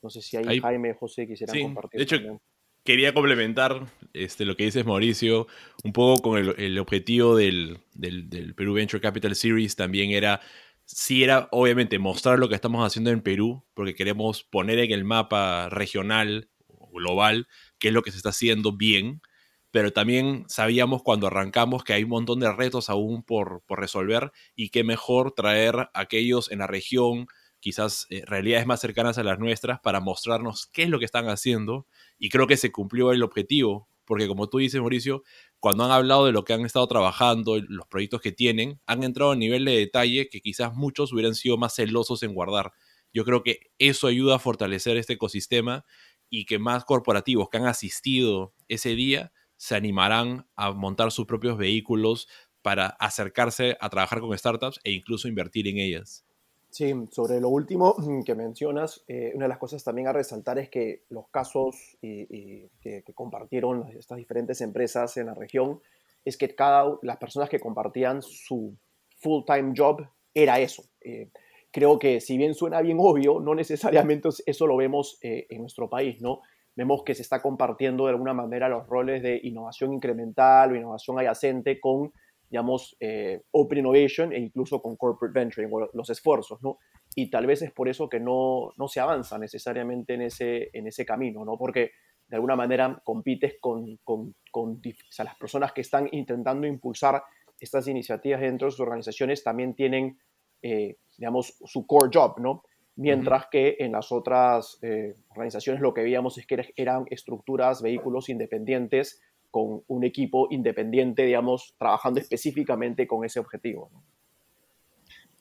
No 0.01 0.09
sé 0.09 0.21
si 0.21 0.35
ahí, 0.35 0.59
Jaime, 0.59 0.93
José 0.93 1.25
quisieran 1.25 1.61
compartir. 1.61 1.99
De 1.99 2.03
hecho, 2.03 2.41
quería 2.89 3.13
complementar 3.13 3.85
este, 4.13 4.45
lo 4.45 4.57
que 4.57 4.63
dices, 4.63 4.83
Mauricio, 4.83 5.45
un 5.83 5.93
poco 5.93 6.23
con 6.23 6.55
el, 6.57 6.79
objetivo 6.79 7.35
del, 7.35 7.77
del, 7.93 8.55
Perú 8.55 8.73
Venture 8.73 8.99
Capital 8.99 9.35
Series. 9.35 9.75
También 9.75 10.09
era, 10.09 10.41
sí 10.85 11.23
era 11.23 11.49
obviamente 11.51 11.99
mostrar 11.99 12.39
lo 12.39 12.49
que 12.49 12.55
estamos 12.55 12.83
haciendo 12.83 13.11
en 13.11 13.21
Perú, 13.21 13.63
porque 13.75 13.93
queremos 13.93 14.43
poner 14.43 14.79
en 14.79 14.91
el 14.91 15.05
mapa 15.05 15.69
regional, 15.69 16.49
global, 16.91 17.47
qué 17.77 17.89
es 17.89 17.93
lo 17.93 18.01
que 18.01 18.09
se 18.09 18.17
está 18.17 18.29
haciendo 18.29 18.75
bien, 18.75 19.21
pero 19.69 19.93
también 19.93 20.45
sabíamos 20.47 21.03
cuando 21.03 21.27
arrancamos 21.27 21.83
que 21.83 21.93
hay 21.93 22.05
un 22.05 22.09
montón 22.09 22.39
de 22.39 22.51
retos 22.51 22.89
aún 22.89 23.21
por, 23.21 23.61
por 23.67 23.79
resolver 23.79 24.31
y 24.55 24.69
qué 24.69 24.83
mejor 24.83 25.33
traer 25.33 25.75
a 25.75 25.89
aquellos 25.93 26.51
en 26.51 26.57
la 26.57 26.65
región 26.65 27.27
quizás 27.59 28.07
eh, 28.09 28.23
realidades 28.25 28.65
más 28.65 28.79
cercanas 28.79 29.17
a 29.17 29.23
las 29.23 29.39
nuestras 29.39 29.79
para 29.79 29.99
mostrarnos 29.99 30.67
qué 30.67 30.83
es 30.83 30.89
lo 30.89 30.99
que 30.99 31.05
están 31.05 31.29
haciendo 31.29 31.87
y 32.17 32.29
creo 32.29 32.47
que 32.47 32.57
se 32.57 32.71
cumplió 32.71 33.11
el 33.11 33.23
objetivo, 33.23 33.87
porque 34.05 34.27
como 34.27 34.49
tú 34.49 34.57
dices, 34.57 34.81
Mauricio, 34.81 35.23
cuando 35.59 35.85
han 35.85 35.91
hablado 35.91 36.25
de 36.25 36.31
lo 36.31 36.43
que 36.43 36.53
han 36.53 36.65
estado 36.65 36.87
trabajando, 36.87 37.59
los 37.59 37.87
proyectos 37.87 38.21
que 38.21 38.31
tienen, 38.31 38.79
han 38.85 39.03
entrado 39.03 39.31
a 39.31 39.35
nivel 39.35 39.65
de 39.65 39.77
detalle 39.77 40.29
que 40.29 40.41
quizás 40.41 40.73
muchos 40.73 41.13
hubieran 41.13 41.35
sido 41.35 41.57
más 41.57 41.75
celosos 41.75 42.23
en 42.23 42.33
guardar. 42.33 42.71
Yo 43.13 43.25
creo 43.25 43.43
que 43.43 43.71
eso 43.77 44.07
ayuda 44.07 44.35
a 44.35 44.39
fortalecer 44.39 44.97
este 44.97 45.13
ecosistema 45.13 45.85
y 46.29 46.45
que 46.45 46.59
más 46.59 46.85
corporativos 46.85 47.49
que 47.49 47.57
han 47.57 47.65
asistido 47.65 48.53
ese 48.67 48.95
día 48.95 49.31
se 49.57 49.75
animarán 49.75 50.47
a 50.55 50.71
montar 50.71 51.11
sus 51.11 51.25
propios 51.25 51.57
vehículos 51.57 52.27
para 52.61 52.87
acercarse 52.87 53.77
a 53.81 53.89
trabajar 53.89 54.21
con 54.21 54.37
startups 54.37 54.79
e 54.83 54.91
incluso 54.91 55.27
invertir 55.27 55.67
en 55.67 55.77
ellas. 55.77 56.25
Sí, 56.69 56.93
sobre 57.11 57.41
lo 57.41 57.49
último 57.49 57.95
que 58.25 58.35
mencionas, 58.35 59.03
eh, 59.07 59.31
una 59.33 59.45
de 59.45 59.49
las 59.49 59.57
cosas 59.57 59.83
también 59.83 60.07
a 60.07 60.13
resaltar 60.13 60.59
es 60.59 60.69
que 60.69 61.03
los 61.09 61.27
casos 61.29 61.97
que, 62.01 62.69
compartieron 63.15 63.89
estas 63.97 64.17
diferentes 64.17 64.61
empresas 64.61 65.17
en 65.17 65.27
la 65.27 65.33
región 65.33 65.81
es 66.23 66.37
que 66.37 66.53
cada 66.55 66.97
las 67.01 67.17
personas 67.17 67.49
que 67.49 67.59
compartían 67.59 68.21
su 68.21 68.75
full-time 69.17 69.73
job 69.75 70.07
era 70.33 70.59
eso. 70.59 70.83
Eh, 71.01 71.29
creo 71.71 71.99
que 71.99 72.21
si 72.21 72.37
bien 72.37 72.53
suena 72.53 72.81
bien 72.81 72.97
obvio, 72.99 73.39
no 73.39 73.55
necesariamente 73.55 74.29
eso 74.45 74.67
lo 74.67 74.77
vemos 74.77 75.17
eh, 75.21 75.47
en 75.49 75.61
nuestro 75.61 75.89
país, 75.89 76.21
¿no? 76.21 76.41
Vemos 76.75 77.03
que 77.03 77.15
se 77.15 77.23
está 77.23 77.41
compartiendo 77.41 78.05
de 78.05 78.11
alguna 78.11 78.33
manera 78.33 78.69
los 78.69 78.87
roles 78.87 79.21
de 79.21 79.39
innovación 79.43 79.93
incremental 79.93 80.71
o 80.71 80.75
innovación 80.75 81.19
adyacente 81.19 81.79
con 81.79 82.13
digamos, 82.49 82.95
eh, 82.99 83.43
Open 83.51 83.79
Innovation 83.79 84.33
e 84.33 84.39
incluso 84.39 84.81
con 84.81 84.95
Corporate 84.95 85.37
Venturing, 85.37 85.69
los 85.93 86.09
esfuerzos, 86.09 86.61
¿no? 86.63 86.79
Y 87.15 87.29
tal 87.29 87.45
vez 87.45 87.61
es 87.61 87.71
por 87.71 87.89
eso 87.89 88.09
que 88.09 88.19
no, 88.19 88.71
no 88.77 88.87
se 88.87 88.99
avanza 88.99 89.37
necesariamente 89.37 90.15
en 90.15 90.23
ese, 90.23 90.69
en 90.73 90.87
ese 90.87 91.05
camino, 91.05 91.45
¿no? 91.45 91.57
Porque 91.57 91.91
de 92.27 92.35
alguna 92.35 92.55
manera 92.55 93.01
compites 93.03 93.55
con, 93.59 93.97
con, 94.03 94.35
con 94.51 94.81
las 95.17 95.35
personas 95.35 95.73
que 95.73 95.81
están 95.81 96.07
intentando 96.11 96.67
impulsar 96.67 97.23
estas 97.59 97.87
iniciativas 97.87 98.41
dentro 98.41 98.67
de 98.67 98.71
sus 98.71 98.79
organizaciones 98.81 99.43
también 99.43 99.75
tienen, 99.75 100.19
eh, 100.61 100.97
digamos, 101.17 101.57
su 101.65 101.85
core 101.85 102.09
job, 102.13 102.39
¿no? 102.39 102.63
Mientras 102.95 103.47
que 103.49 103.77
en 103.79 103.93
las 103.93 104.11
otras 104.11 104.77
eh, 104.81 105.15
organizaciones 105.29 105.81
lo 105.81 105.93
que 105.93 106.01
veíamos 106.01 106.37
es 106.37 106.45
que 106.45 106.73
eran 106.75 107.05
estructuras, 107.09 107.81
vehículos 107.81 108.27
independientes 108.27 109.21
con 109.51 109.81
un 109.87 110.03
equipo 110.03 110.47
independiente, 110.51 111.25
digamos, 111.25 111.75
trabajando 111.77 112.19
específicamente 112.19 113.07
con 113.07 113.25
ese 113.25 113.39
objetivo. 113.39 113.89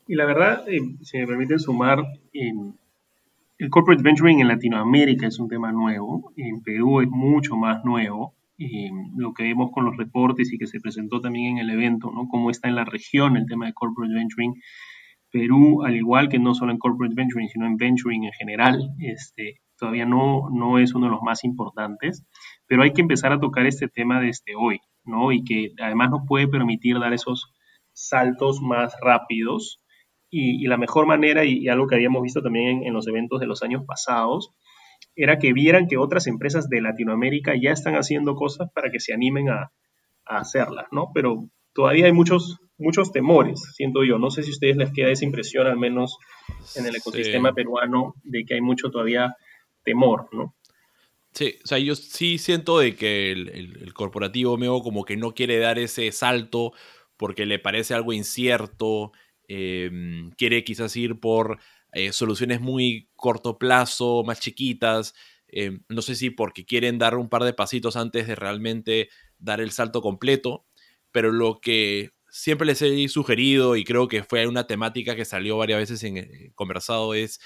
Y 0.06 0.14
la 0.14 0.24
verdad, 0.24 0.68
eh, 0.68 0.80
si 1.02 1.18
me 1.18 1.26
permiten 1.26 1.58
sumar, 1.58 2.02
el 2.32 3.70
corporate 3.70 4.02
venturing 4.02 4.40
en 4.40 4.48
Latinoamérica 4.48 5.26
es 5.26 5.38
un 5.38 5.48
tema 5.48 5.70
nuevo, 5.72 6.32
en 6.36 6.62
Perú 6.62 7.00
es 7.00 7.08
mucho 7.08 7.56
más 7.56 7.84
nuevo. 7.84 8.34
lo 9.16 9.32
que 9.34 9.44
vemos 9.44 9.70
con 9.70 9.84
los 9.84 9.96
reportes 9.96 10.52
y 10.52 10.58
que 10.58 10.66
se 10.66 10.80
presentó 10.80 11.20
también 11.20 11.58
en 11.58 11.58
el 11.58 11.70
evento, 11.70 12.10
¿no? 12.10 12.26
Cómo 12.28 12.50
está 12.50 12.66
en 12.66 12.74
la 12.74 12.84
región 12.84 13.36
el 13.36 13.46
tema 13.46 13.66
de 13.66 13.72
corporate 13.72 14.12
venturing. 14.12 14.60
Perú, 15.30 15.84
al 15.84 15.94
igual 15.94 16.28
que 16.28 16.40
no 16.40 16.54
solo 16.54 16.72
en 16.72 16.78
corporate 16.78 17.14
venturing, 17.14 17.48
sino 17.48 17.66
en 17.66 17.76
venturing 17.76 18.24
en 18.24 18.32
general, 18.32 18.94
este, 18.98 19.60
todavía 19.78 20.04
no, 20.04 20.48
no 20.50 20.78
es 20.78 20.94
uno 20.94 21.06
de 21.06 21.12
los 21.12 21.22
más 21.22 21.44
importantes, 21.44 22.24
pero 22.66 22.82
hay 22.82 22.92
que 22.92 23.00
empezar 23.00 23.32
a 23.32 23.40
tocar 23.40 23.66
este 23.66 23.88
tema 23.88 24.20
desde 24.20 24.54
hoy, 24.56 24.80
¿no? 25.04 25.32
Y 25.32 25.44
que 25.44 25.72
además 25.80 26.10
nos 26.10 26.22
puede 26.26 26.48
permitir 26.48 26.98
dar 26.98 27.12
esos 27.12 27.52
saltos 27.92 28.60
más 28.60 28.94
rápidos. 29.00 29.82
Y, 30.30 30.66
la 30.66 30.76
mejor 30.76 31.06
manera, 31.06 31.44
y, 31.44 31.68
algo 31.68 31.86
que 31.86 31.94
habíamos 31.94 32.22
visto 32.22 32.42
también 32.42 32.84
en, 32.84 32.92
los 32.92 33.08
eventos 33.08 33.40
de 33.40 33.46
los 33.46 33.62
años 33.62 33.84
pasados, 33.86 34.50
era 35.16 35.38
que 35.38 35.54
vieran 35.54 35.86
que 35.86 35.96
otras 35.96 36.26
empresas 36.26 36.68
de 36.68 36.82
Latinoamérica 36.82 37.54
ya 37.60 37.70
están 37.70 37.94
haciendo 37.94 38.34
cosas 38.34 38.68
para 38.74 38.90
que 38.90 39.00
se 39.00 39.14
animen 39.14 39.48
a, 39.48 39.72
hacerlas, 40.26 40.84
¿no? 40.92 41.06
Pero 41.14 41.48
todavía 41.72 42.04
hay 42.04 42.12
muchos, 42.12 42.58
muchos 42.76 43.12
temores, 43.12 43.62
siento 43.74 44.04
yo. 44.04 44.18
No 44.18 44.30
sé 44.30 44.42
si 44.42 44.50
a 44.50 44.52
ustedes 44.52 44.76
les 44.76 44.92
queda 44.92 45.08
esa 45.08 45.24
impresión, 45.24 45.66
al 45.66 45.78
menos 45.78 46.18
en 46.76 46.84
el 46.84 46.94
ecosistema 46.94 47.54
peruano, 47.54 48.12
de 48.24 48.44
que 48.44 48.56
hay 48.56 48.60
mucho 48.60 48.90
todavía 48.90 49.34
temor, 49.88 50.28
¿no? 50.32 50.54
Sí, 51.32 51.56
o 51.64 51.66
sea, 51.66 51.78
yo 51.78 51.94
sí 51.94 52.36
siento 52.38 52.78
de 52.78 52.94
que 52.94 53.32
el, 53.32 53.94
corporativo 53.94 54.56
mío 54.58 54.80
como 54.80 55.04
que 55.04 55.16
no 55.16 55.34
quiere 55.34 55.58
dar 55.58 55.78
ese 55.78 56.12
salto 56.12 56.72
porque 57.16 57.46
le 57.46 57.58
parece 57.58 57.94
algo 57.94 58.12
incierto, 58.12 59.12
em, 59.48 60.30
quiere 60.32 60.64
quizás 60.64 60.94
ir 60.96 61.20
por 61.20 61.58
eh, 61.92 62.12
soluciones 62.12 62.60
muy 62.60 63.08
corto 63.16 63.58
plazo, 63.58 64.24
más 64.26 64.40
chiquitas, 64.40 65.14
em, 65.48 65.82
no 65.88 66.02
sé 66.02 66.14
si 66.16 66.30
porque 66.30 66.66
quieren 66.66 66.98
dar 66.98 67.16
un 67.16 67.28
par 67.28 67.44
de 67.44 67.54
pasitos 67.54 67.96
antes 67.96 68.26
de 68.26 68.34
realmente 68.34 69.08
dar 69.38 69.60
el 69.60 69.70
salto 69.70 70.02
completo, 70.02 70.66
pero 71.12 71.32
lo 71.32 71.60
que 71.60 72.10
siempre 72.30 72.66
les 72.66 72.82
he 72.82 73.08
sugerido 73.08 73.76
y 73.76 73.84
creo 73.84 74.08
que 74.08 74.22
fue 74.22 74.46
una 74.46 74.66
temática 74.66 75.16
que 75.16 75.24
salió 75.24 75.56
varias 75.56 75.80
veces 75.80 76.02
en 76.04 76.18
eh, 76.18 76.52
conversado 76.54 77.14
es 77.14 77.40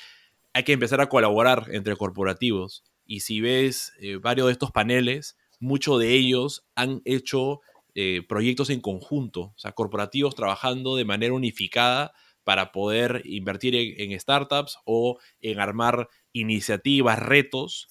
hay 0.53 0.65
que 0.65 0.73
empezar 0.73 1.01
a 1.01 1.09
colaborar 1.09 1.67
entre 1.71 1.97
corporativos. 1.97 2.85
Y 3.07 3.21
si 3.21 3.41
ves 3.41 3.93
eh, 4.01 4.17
varios 4.17 4.47
de 4.47 4.53
estos 4.53 4.71
paneles, 4.71 5.37
muchos 5.61 5.99
de 5.99 6.13
ellos 6.13 6.67
han 6.75 7.03
hecho 7.05 7.61
eh, 7.95 8.23
proyectos 8.29 8.71
en 8.71 8.81
conjunto, 8.81 9.41
o 9.41 9.55
sea, 9.57 9.73
corporativos 9.73 10.35
trabajando 10.35 10.97
de 10.97 11.05
manera 11.05 11.35
unificada 11.35 12.13
para 12.45 12.73
poder 12.73 13.23
invertir 13.25 13.75
en, 13.77 14.19
startups 14.19 14.79
o 14.85 15.19
en 15.41 15.61
armar 15.61 16.09
iniciativas, 16.33 17.19
retos 17.19 17.89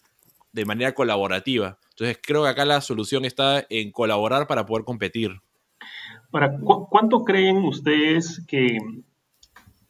de 0.52 0.66
manera 0.66 0.94
colaborativa. 0.94 1.80
Entonces 1.92 2.20
creo 2.22 2.44
que 2.44 2.50
acá 2.50 2.66
la 2.66 2.82
solución 2.82 3.24
está 3.26 3.66
en 3.70 3.92
colaborar 3.92 4.48
para 4.48 4.66
poder 4.66 4.84
competir. 4.84 5.40
¿Cuánto 6.90 7.24
creen 7.24 7.58
ustedes 7.58 8.44
que 8.48 8.78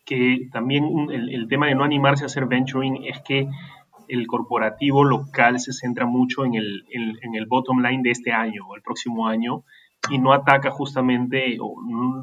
que 0.06 0.50
también 0.52 1.10
el, 1.12 1.48
tema 1.48 1.68
de 1.68 1.76
no 1.76 1.84
animarse 1.84 2.24
a 2.24 2.28
hacer 2.28 2.46
venturing 2.46 3.06
es 3.06 3.22
que 3.22 3.48
el 4.08 4.28
corporativo 4.28 5.04
local 5.04 5.60
se 5.60 5.72
centra 5.72 6.06
mucho 6.06 6.44
en 6.44 6.56
el, 6.56 7.46
bottom 7.48 7.82
line 7.82 8.02
de 8.04 8.12
este 8.12 8.32
año 8.32 8.68
o 8.68 8.76
el 8.76 8.82
próximo 8.82 9.28
año 9.28 9.64
y 10.10 10.18
no 10.18 10.34
ataca 10.34 10.72
justamente 10.72 11.58
o 11.60 11.76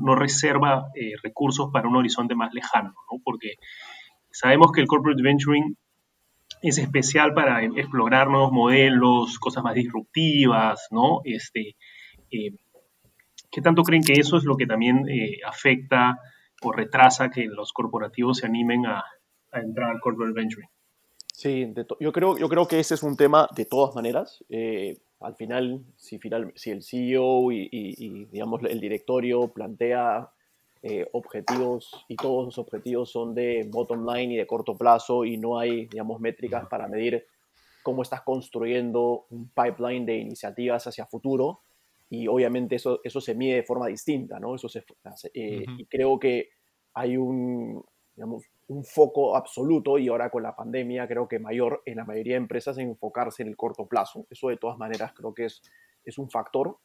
no 0.03 0.15
reserva 0.17 0.89
eh, 0.95 1.13
recursos 1.23 1.71
para 1.73 1.89
un 1.89 1.97
horizonte 1.97 2.35
más 2.35 2.53
lejano, 2.53 2.93
¿no? 3.11 3.21
Porque 3.25 3.55
sabemos 4.31 4.73
que 4.73 4.81
el 4.81 4.89
corporate 4.89 5.23
venturing 5.23 5.77
es 6.61 6.79
especial 6.79 7.35
para 7.35 7.63
explorar 7.63 8.29
nuevos 8.29 8.53
modelos, 8.53 9.39
cosas 9.39 9.63
más 9.63 9.75
disruptivas, 9.75 10.89
¿no? 10.91 11.21
Este, 11.25 11.77
eh, 12.31 12.51
¿Qué 13.51 13.63
tanto 13.63 13.83
creen 13.83 14.03
que 14.03 14.15
eso 14.15 14.37
es 14.37 14.45
lo 14.45 14.57
que 14.57 14.67
también 14.67 15.09
eh, 15.09 15.39
afecta 15.47 16.19
o 16.63 16.73
retrasa 16.73 17.31
que 17.31 17.47
los 17.47 17.73
corporativos 17.73 18.39
se 18.39 18.47
animen 18.47 18.87
a, 18.87 19.05
entrar 19.53 19.91
al 19.91 20.01
corporate 20.01 20.35
venturing. 20.35 20.69
Sí, 21.33 21.73
yo, 22.01 22.13
creo, 22.13 22.37
yo 22.37 22.49
creo 22.49 22.67
que 22.67 22.81
ese 22.81 22.95
es 22.95 23.03
un 23.03 23.17
tema 23.17 23.49
de 23.55 23.65
todas 23.65 23.95
maneras. 23.95 24.45
Eh, 24.49 24.99
al 25.21 25.37
final, 25.37 25.85
si, 25.97 26.19
final, 26.19 26.53
si 26.57 26.71
el 26.71 26.83
CEO 26.83 27.53
y, 27.53 28.27
digamos, 28.31 28.63
el 28.65 28.81
directorio 28.81 29.49
plantea 29.49 30.31
eh, 30.83 31.09
objetivos 31.13 32.05
y 32.09 32.17
todos 32.17 32.47
los 32.47 32.59
objetivos 32.59 33.11
son 33.11 33.35
de 33.35 33.69
bottom 33.69 34.07
line 34.07 34.35
y 34.35 34.37
de 34.37 34.47
corto 34.47 34.77
plazo 34.77 35.25
y 35.25 35.37
no 35.37 35.59
hay, 35.59 35.87
digamos, 35.87 36.21
métricas 36.21 36.67
para 36.69 36.87
medir 36.87 37.27
cómo 37.83 38.03
estás 38.03 38.23
construyendo 38.23 39.27
un 39.31 39.49
pipeline 39.49 40.07
de 40.07 40.17
iniciativas 40.19 40.87
hacia 40.87 41.07
futuro, 41.07 41.63
y 42.11 42.27
obviamente 42.27 42.77
eso, 42.77 43.01
eso 43.05 43.21
se 43.21 43.35
mide 43.35 43.57
de 43.57 43.63
forma 43.63 43.87
distinta, 43.87 44.41
¿no? 44.41 44.55
Eso 44.55 44.69
se, 44.69 44.85
eh, 45.35 45.65
Y 45.77 45.87
creo 45.87 46.19
que 46.19 46.49
hay 46.95 47.17
un, 47.17 47.85
digamos, 48.15 48.45
un 48.69 48.85
foco 48.85 49.37
absoluto 49.37 49.99
y 49.99 50.09
ahora 50.09 50.31
con 50.31 50.43
la 50.43 50.57
pandemia 50.57 51.07
creo 51.07 51.29
que 51.29 51.39
mayor 51.39 51.83
en 51.87 51.97
la 51.97 52.05
mayoría 52.05 52.35
de 52.35 52.39
empresas 52.39 52.79
en 52.79 52.89
enfocarse 52.89 53.43
en 53.43 53.49
el 53.49 53.57
corto 53.57 53.87
plazo. 53.87 54.27
Eso 54.31 54.49
de 54.49 54.57
todas 54.57 54.79
maneras 54.79 55.13
creo 55.15 55.35
que 55.35 55.47
es, 55.47 55.63
es 56.05 56.19
un 56.19 56.31
factor. 56.31 56.79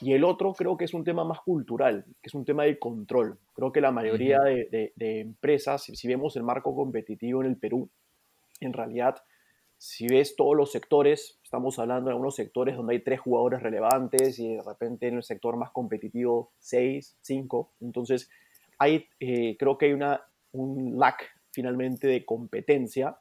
Y 0.00 0.12
el 0.12 0.22
otro 0.22 0.52
creo 0.52 0.76
que 0.76 0.84
es 0.84 0.94
un 0.94 1.02
tema 1.02 1.24
más 1.24 1.40
cultural, 1.40 2.04
que 2.22 2.28
es 2.28 2.34
un 2.34 2.44
tema 2.44 2.64
de 2.64 2.78
control. 2.78 3.38
Creo 3.52 3.72
que 3.72 3.80
la 3.80 3.90
mayoría 3.90 4.38
de, 4.40 4.92
de, 4.94 5.20
empresas, 5.20 5.82
si, 5.82 6.08
vemos 6.08 6.36
el 6.36 6.44
marco 6.44 6.74
competitivo 6.74 7.42
en 7.42 7.48
el 7.48 7.56
Perú, 7.56 7.90
en 8.60 8.72
realidad 8.72 9.16
si 9.78 10.08
ves 10.08 10.34
todos 10.34 10.56
los 10.56 10.72
sectores, 10.72 11.38
estamos 11.42 11.78
hablando 11.78 12.06
de 12.06 12.14
algunos 12.14 12.34
sectores 12.34 12.76
donde 12.76 12.94
hay 12.94 13.00
tres 13.00 13.20
jugadores 13.20 13.62
relevantes 13.62 14.38
y 14.40 14.56
de 14.56 14.62
repente 14.62 15.06
en 15.06 15.14
el 15.14 15.22
sector 15.22 15.56
más 15.56 15.70
competitivo 15.70 16.50
seis, 16.58 17.16
cinco. 17.22 17.70
Entonces, 17.80 18.28
hay, 18.78 19.06
eh, 19.20 19.56
creo 19.56 19.78
que 19.78 19.86
hay 19.86 19.92
una, 19.92 20.22
un 20.52 20.98
lack 20.98 21.24
finalmente 21.52 22.08
de 22.08 22.24
competencia 22.24 23.18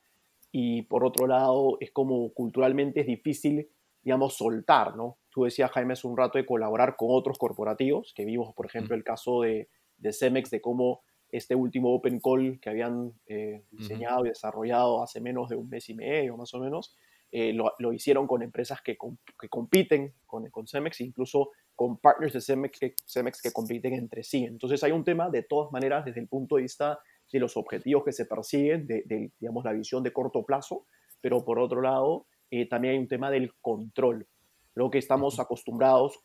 y 0.51 0.81
por 0.83 1.05
otro 1.05 1.27
lado 1.27 1.77
es 1.79 1.91
como 1.91 2.33
culturalmente 2.33 3.01
es 3.01 3.07
difícil, 3.07 3.69
digamos, 4.03 4.35
soltar, 4.35 4.95
¿no? 4.95 5.17
Tú 5.29 5.43
decías, 5.43 5.69
Jaime, 5.71 5.93
hace 5.93 6.07
un 6.07 6.17
rato 6.17 6.39
de 6.39 6.45
colaborar 6.47 6.95
con 6.95 7.09
otros 7.11 7.37
corporativos, 7.37 8.13
que 8.15 8.25
vimos, 8.25 8.55
por 8.55 8.65
ejemplo, 8.65 8.95
el 8.95 9.03
caso 9.03 9.41
de, 9.41 9.69
de 9.97 10.11
Cemex, 10.11 10.49
de 10.49 10.61
cómo 10.61 11.01
este 11.31 11.55
último 11.55 11.93
Open 11.93 12.19
Call 12.19 12.60
que 12.60 12.69
habían 12.69 13.13
eh, 13.25 13.63
diseñado 13.72 14.25
y 14.25 14.29
desarrollado 14.29 15.03
hace 15.03 15.19
menos 15.19 15.50
de 15.50 15.55
un 15.55 15.69
mes 15.69 15.89
y 15.89 15.93
medio, 15.93 16.38
más 16.38 16.53
o 16.53 16.60
menos, 16.60 16.96
eh, 17.31 17.53
lo, 17.53 17.93
hicieron 17.93 18.25
con 18.25 18.41
empresas 18.41 18.81
que, 18.81 18.98
que 19.39 19.50
compiten 19.50 20.13
con, 20.25 20.50
con, 20.50 20.65
Cemex, 20.65 21.01
incluso 21.01 21.51
con 21.75 21.98
partners 21.98 22.34
de 22.34 22.41
Cemex 22.41 22.79
que, 22.79 22.96
Cemex 23.05 23.41
que 23.41 23.51
compiten 23.51 23.93
entre 23.93 24.24
sí. 24.24 24.46
Entonces 24.46 24.81
hay 24.84 24.91
un 24.93 25.03
tema, 25.03 25.29
de 25.29 25.43
todas 25.43 25.72
maneras, 25.72 26.05
desde 26.05 26.22
el 26.22 26.27
punto 26.27 26.55
de 26.55 26.62
vista 26.62 27.00
de 27.31 27.39
los 27.39 27.57
objetivos 27.57 28.05
que 28.05 28.13
se 28.13 28.25
persiguen, 28.25 28.88
de, 28.88 29.31
digamos, 29.39 29.65
la 29.65 29.74
visión 29.74 30.01
de 30.03 30.13
corto 30.13 30.46
plazo, 30.46 30.86
pero 31.19 31.43
por 31.43 31.60
otro 31.60 31.81
lado, 31.81 32.25
eh, 32.50 32.67
también 32.69 32.93
hay 32.93 33.00
un 33.00 33.10
tema 33.10 33.29
del 33.29 33.53
control. 33.55 34.25
Creo 34.74 34.89
que 34.89 35.00
estamos 35.00 35.39
acostumbrados 35.39 36.19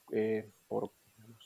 por 0.69 0.93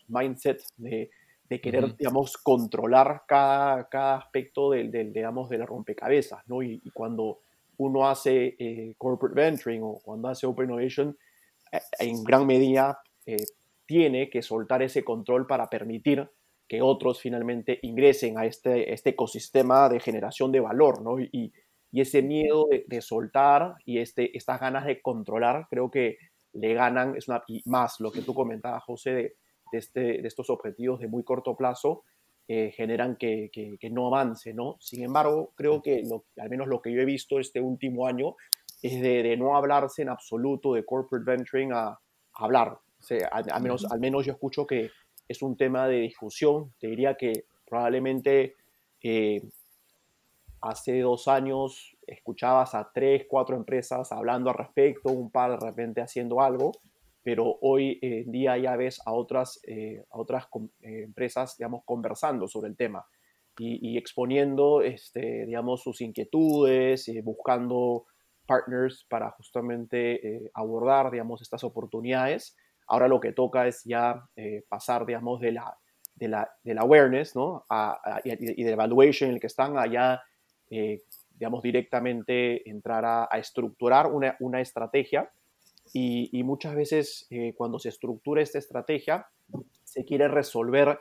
mindset 0.08 0.62
de 0.76 1.10
de 1.48 1.60
querer, 1.60 1.96
digamos, 1.96 2.36
controlar 2.36 3.22
cada, 3.26 3.88
cada 3.88 4.16
aspecto 4.16 4.70
del, 4.70 4.90
del, 4.90 5.12
digamos, 5.12 5.48
de 5.48 5.58
la 5.58 5.66
rompecabezas, 5.66 6.42
¿no? 6.46 6.62
Y, 6.62 6.80
cuando 6.92 7.40
uno 7.78 8.08
hace 8.08 8.56
eh, 8.58 8.94
corporate 8.96 9.40
venturing 9.40 9.82
o 9.82 10.00
cuando 10.02 10.28
hace 10.28 10.46
open 10.46 10.66
innovation, 10.66 11.16
eh, 11.70 11.80
en 12.00 12.24
gran 12.24 12.46
medida 12.46 13.00
eh, 13.26 13.44
tiene 13.84 14.30
que 14.30 14.42
soltar 14.42 14.82
ese 14.82 15.04
control 15.04 15.46
para 15.46 15.68
permitir 15.68 16.28
que 16.66 16.82
otros 16.82 17.20
finalmente 17.20 17.78
ingresen 17.82 18.38
a 18.38 18.46
este, 18.46 18.92
este 18.92 19.10
ecosistema 19.10 19.88
de 19.88 20.00
generación 20.00 20.50
de 20.50 20.60
valor, 20.60 21.02
¿no? 21.02 21.20
Y, 21.20 21.52
y 21.92 22.00
ese 22.00 22.22
miedo 22.22 22.66
de, 22.68 22.84
de, 22.88 23.00
soltar 23.00 23.76
y 23.84 23.98
este, 23.98 24.36
estas 24.36 24.60
ganas 24.60 24.84
de 24.84 25.00
controlar, 25.00 25.68
creo 25.70 25.90
que 25.90 26.18
le 26.52 26.74
ganan, 26.74 27.14
es 27.16 27.28
una, 27.28 27.44
y 27.46 27.62
más 27.66 28.00
lo 28.00 28.10
que 28.10 28.22
tú 28.22 28.34
comentabas, 28.34 28.82
José, 28.82 29.10
de, 29.12 29.36
de, 29.72 29.78
este, 29.78 30.00
de 30.22 30.28
estos 30.28 30.50
objetivos 30.50 31.00
de 31.00 31.08
muy 31.08 31.24
corto 31.24 31.56
plazo 31.56 32.04
eh, 32.48 32.70
generan 32.76 33.16
que, 33.16 33.50
que, 33.52 33.90
no 33.90 34.06
avance, 34.06 34.54
¿no? 34.54 34.76
Sin 34.78 35.02
embargo, 35.02 35.52
creo 35.56 35.82
que 35.82 36.04
lo, 36.08 36.26
al 36.40 36.48
menos 36.48 36.68
lo 36.68 36.80
que 36.80 36.92
yo 36.92 37.00
he 37.00 37.04
visto 37.04 37.40
este 37.40 37.60
último 37.60 38.06
año 38.06 38.36
es 38.82 39.00
de, 39.00 39.24
de 39.24 39.36
no 39.36 39.56
hablarse 39.56 40.02
en 40.02 40.10
absoluto 40.10 40.74
de 40.74 40.84
corporate 40.84 41.28
venturing 41.28 41.72
a, 41.72 41.98
hablar. 42.34 42.78
O 43.00 43.02
sea, 43.02 43.28
al, 43.28 43.62
menos, 43.62 43.84
al 43.90 43.98
menos 43.98 44.26
yo 44.26 44.32
escucho 44.32 44.66
que 44.66 44.90
es 45.26 45.42
un 45.42 45.56
tema 45.56 45.88
de 45.88 46.00
discusión. 46.00 46.72
Te 46.78 46.88
diría 46.88 47.16
que 47.16 47.46
probablemente 47.66 48.54
eh, 49.02 49.42
hace 50.60 51.00
dos 51.00 51.28
años 51.28 51.96
escuchabas 52.06 52.74
a 52.74 52.90
tres, 52.92 53.26
cuatro 53.28 53.56
empresas 53.56 54.12
hablando 54.12 54.50
al 54.50 54.56
respecto, 54.56 55.10
un 55.10 55.30
par 55.30 55.58
de 55.58 55.66
repente 55.66 56.00
haciendo 56.00 56.40
algo, 56.40 56.72
pero 57.26 57.58
hoy 57.60 57.98
en 58.02 58.30
día 58.30 58.56
ya 58.56 58.76
ves 58.76 59.00
a 59.04 59.12
otras, 59.12 59.58
eh, 59.66 60.04
a 60.12 60.16
otras 60.16 60.44
eh, 60.82 61.02
empresas, 61.02 61.56
digamos, 61.58 61.82
conversando 61.84 62.46
sobre 62.46 62.68
el 62.68 62.76
tema 62.76 63.04
y, 63.58 63.98
exponiendo, 63.98 64.80
este, 64.80 65.44
digamos, 65.44 65.82
sus 65.82 66.02
inquietudes, 66.02 67.08
y 67.08 67.20
buscando 67.22 68.04
partners 68.46 69.04
para 69.10 69.32
justamente 69.32 70.24
eh, 70.24 70.50
abordar, 70.54 71.10
digamos, 71.10 71.42
estas 71.42 71.64
oportunidades. 71.64 72.56
Ahora 72.86 73.08
lo 73.08 73.18
que 73.18 73.32
toca 73.32 73.66
es 73.66 73.82
ya 73.82 74.24
pasar, 74.68 75.04
digamos, 75.04 75.40
de 75.40 75.50
la, 75.50 75.76
de 76.14 76.28
la, 76.28 76.48
del 76.62 76.78
awareness, 76.78 77.34
¿no? 77.34 77.66
y, 78.22 78.36
del 78.36 78.72
evaluation 78.74 79.30
en 79.30 79.34
el 79.34 79.40
que 79.40 79.48
están 79.48 79.78
allá, 79.78 80.22
digamos, 80.68 81.60
directamente 81.60 82.70
entrar 82.70 83.04
a, 83.04 83.28
a 83.28 83.38
estructurar 83.38 84.06
una, 84.12 84.36
una 84.38 84.60
estrategia 84.60 85.28
y, 85.92 86.42
muchas 86.42 86.74
veces 86.74 87.26
eh, 87.30 87.54
cuando 87.56 87.78
se 87.78 87.88
estructura 87.88 88.42
esta 88.42 88.58
estrategia, 88.58 89.28
se 89.84 90.04
quiere 90.04 90.28
resolver 90.28 90.98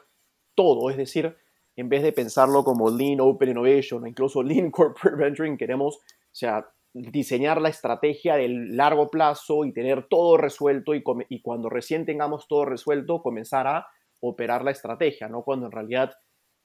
todo, 0.55 0.89
es 0.89 0.97
decir, 0.97 1.35
en 1.75 1.89
vez 1.89 2.03
de 2.03 2.13
pensarlo 2.13 2.63
como 2.63 2.89
Lean 2.89 3.19
Open 3.19 3.49
Innovation 3.49 4.03
o 4.03 4.07
incluso 4.07 4.41
Lean 4.43 4.71
Corporate 4.71 5.17
Venturing, 5.17 5.57
queremos, 5.57 5.99
sea, 6.31 6.67
diseñar 6.93 7.61
la 7.61 7.69
estrategia 7.69 8.37
del 8.37 8.77
largo 8.77 9.09
plazo 9.09 9.65
y 9.65 9.73
tener 9.73 10.07
todo 10.07 10.37
resuelto 10.37 10.93
y, 10.95 11.03
cuando 11.41 11.69
recién 11.69 12.05
tengamos 12.05 12.47
todo 12.47 12.63
resuelto, 12.63 13.21
comenzar 13.21 13.67
a 13.67 13.87
operar 14.21 14.63
la 14.63 14.71
estrategia, 14.71 15.27
¿no? 15.27 15.43
Cuando 15.43 15.65
en 15.65 15.73
realidad 15.73 16.13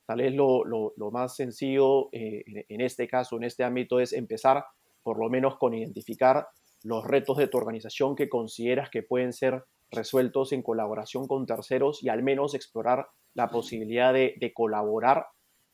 tal 0.07 0.19
vez 0.19 0.33
lo, 0.33 0.65
lo, 0.65 1.11
más 1.11 1.35
sencillo 1.35 2.09
eh, 2.13 2.45
en 2.69 2.81
este 2.81 3.09
caso, 3.09 3.37
en 3.37 3.45
este 3.45 3.65
ámbito, 3.65 3.99
es 3.99 4.13
empezar 4.13 4.65
por 5.03 5.19
lo 5.19 5.29
menos 5.29 5.57
con 5.57 5.75
identificar 5.75 6.47
los 6.83 7.05
retos 7.05 7.37
de 7.37 7.49
tu 7.49 7.59
organización 7.59 8.17
que 8.17 8.29
consideras 8.29 8.91
que 8.91 9.03
pueden 9.03 9.33
ser 9.33 9.65
resueltos 9.91 10.53
en 10.53 10.63
colaboración 10.63 11.27
con 11.27 11.47
terceros 11.47 12.03
y 12.03 12.09
al 12.09 12.23
menos 12.23 12.55
explorar 12.55 13.09
la 13.35 13.49
posibilidad 13.49 14.13
de, 14.13 14.53
colaborar 14.55 15.27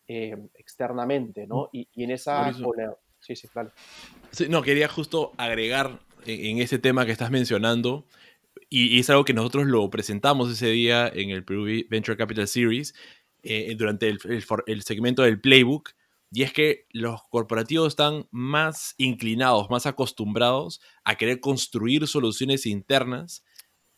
eh, 0.08 0.36
externamente, 0.54 1.46
¿no? 1.46 1.68
Y, 1.72 1.88
en 2.02 2.10
esa... 2.10 2.52
Sí, 3.18 3.34
sí, 3.34 3.48
claro. 3.48 3.72
no, 4.48 4.62
quería 4.62 4.88
justo 4.88 5.32
agregar 5.36 5.98
en, 6.26 6.58
ese 6.58 6.78
tema 6.78 7.06
que 7.06 7.12
estás 7.12 7.30
mencionando, 7.30 8.06
y, 8.68 8.98
es 9.00 9.10
algo 9.10 9.24
que 9.24 9.32
nosotros 9.32 9.66
lo 9.66 9.88
presentamos 9.90 10.50
ese 10.50 10.68
día 10.68 11.08
en 11.08 11.30
el 11.30 11.44
Peru 11.44 11.64
Venture 11.88 12.16
Capital 12.16 12.46
Series, 12.46 12.94
eh, 13.42 13.74
durante 13.76 14.08
el, 14.08 14.18
el 14.66 14.82
segmento 14.82 15.22
del 15.22 15.40
Playbook, 15.40 15.90
y 16.30 16.42
es 16.42 16.52
que 16.52 16.86
los 16.90 17.22
corporativos 17.30 17.88
están 17.88 18.26
más 18.30 18.94
inclinados, 18.98 19.70
más 19.70 19.86
acostumbrados 19.86 20.80
a 21.04 21.16
querer 21.16 21.40
construir 21.40 22.06
soluciones 22.08 22.66
internas, 22.66 23.44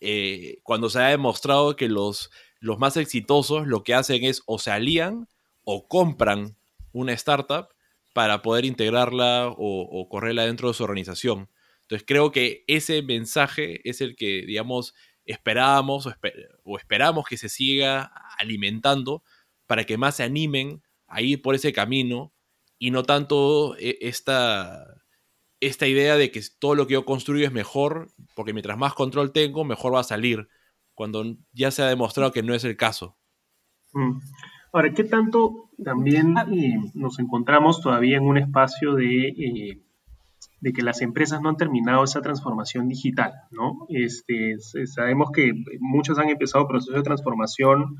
eh, 0.00 0.58
cuando 0.62 0.90
se 0.90 1.00
ha 1.00 1.08
demostrado 1.08 1.74
que 1.74 1.88
los, 1.88 2.30
los 2.60 2.78
más 2.78 2.96
exitosos 2.96 3.66
lo 3.66 3.82
que 3.82 3.94
hacen 3.94 4.24
es 4.24 4.42
o 4.46 4.58
se 4.58 4.70
alían 4.70 5.28
o 5.64 5.88
compran 5.88 6.56
una 6.92 7.12
startup 7.14 7.68
para 8.14 8.42
poder 8.42 8.64
integrarla 8.64 9.52
o, 9.56 10.08
correrla 10.08 10.46
dentro 10.46 10.68
de 10.68 10.74
su 10.74 10.84
organización. 10.84 11.50
Entonces 11.82 12.04
creo 12.06 12.32
que 12.32 12.64
ese 12.66 13.02
mensaje 13.02 13.80
es 13.88 14.00
el 14.00 14.16
que, 14.16 14.44
digamos, 14.46 14.94
esperábamos 15.24 16.08
o 16.64 16.78
esperamos 16.78 17.26
que 17.26 17.36
se 17.36 17.48
siga 17.48 18.10
alimentando 18.38 19.22
para 19.66 19.84
que 19.84 19.98
más 19.98 20.16
se 20.16 20.22
animen 20.22 20.82
a 21.08 21.22
ir 21.22 21.42
por 21.42 21.54
ese 21.54 21.72
camino 21.72 22.32
y 22.78 22.90
no 22.90 23.02
tanto 23.02 23.76
eh, 23.78 23.98
esta, 24.02 25.02
esta 25.60 25.86
idea 25.86 26.16
de 26.16 26.30
que 26.30 26.40
todo 26.58 26.74
lo 26.74 26.86
que 26.86 26.94
yo 26.94 27.04
construyo 27.04 27.46
es 27.46 27.52
mejor, 27.52 28.12
porque 28.36 28.52
mientras 28.52 28.78
más 28.78 28.94
control 28.94 29.32
tengo, 29.32 29.64
mejor 29.64 29.94
va 29.94 30.00
a 30.00 30.04
salir, 30.04 30.48
cuando 30.94 31.24
ya 31.52 31.70
se 31.70 31.82
ha 31.82 31.86
demostrado 31.86 32.32
que 32.32 32.42
no 32.42 32.54
es 32.54 32.64
el 32.64 32.76
caso. 32.76 33.16
Mm. 33.92 34.18
Ahora, 34.72 34.92
¿qué 34.92 35.04
tanto 35.04 35.70
también 35.82 36.36
ah. 36.36 36.46
eh, 36.52 36.76
nos 36.94 37.18
encontramos 37.18 37.80
todavía 37.80 38.18
en 38.18 38.24
un 38.24 38.36
espacio 38.36 38.94
de, 38.94 39.28
eh, 39.28 39.82
de 40.60 40.72
que 40.72 40.82
las 40.82 41.00
empresas 41.00 41.40
no 41.40 41.48
han 41.48 41.56
terminado 41.56 42.04
esa 42.04 42.20
transformación 42.20 42.86
digital? 42.88 43.32
¿no? 43.50 43.86
Este, 43.88 44.56
sabemos 44.86 45.30
que 45.32 45.52
muchos 45.80 46.18
han 46.18 46.28
empezado 46.28 46.68
procesos 46.68 46.96
de 46.96 47.02
transformación 47.02 47.96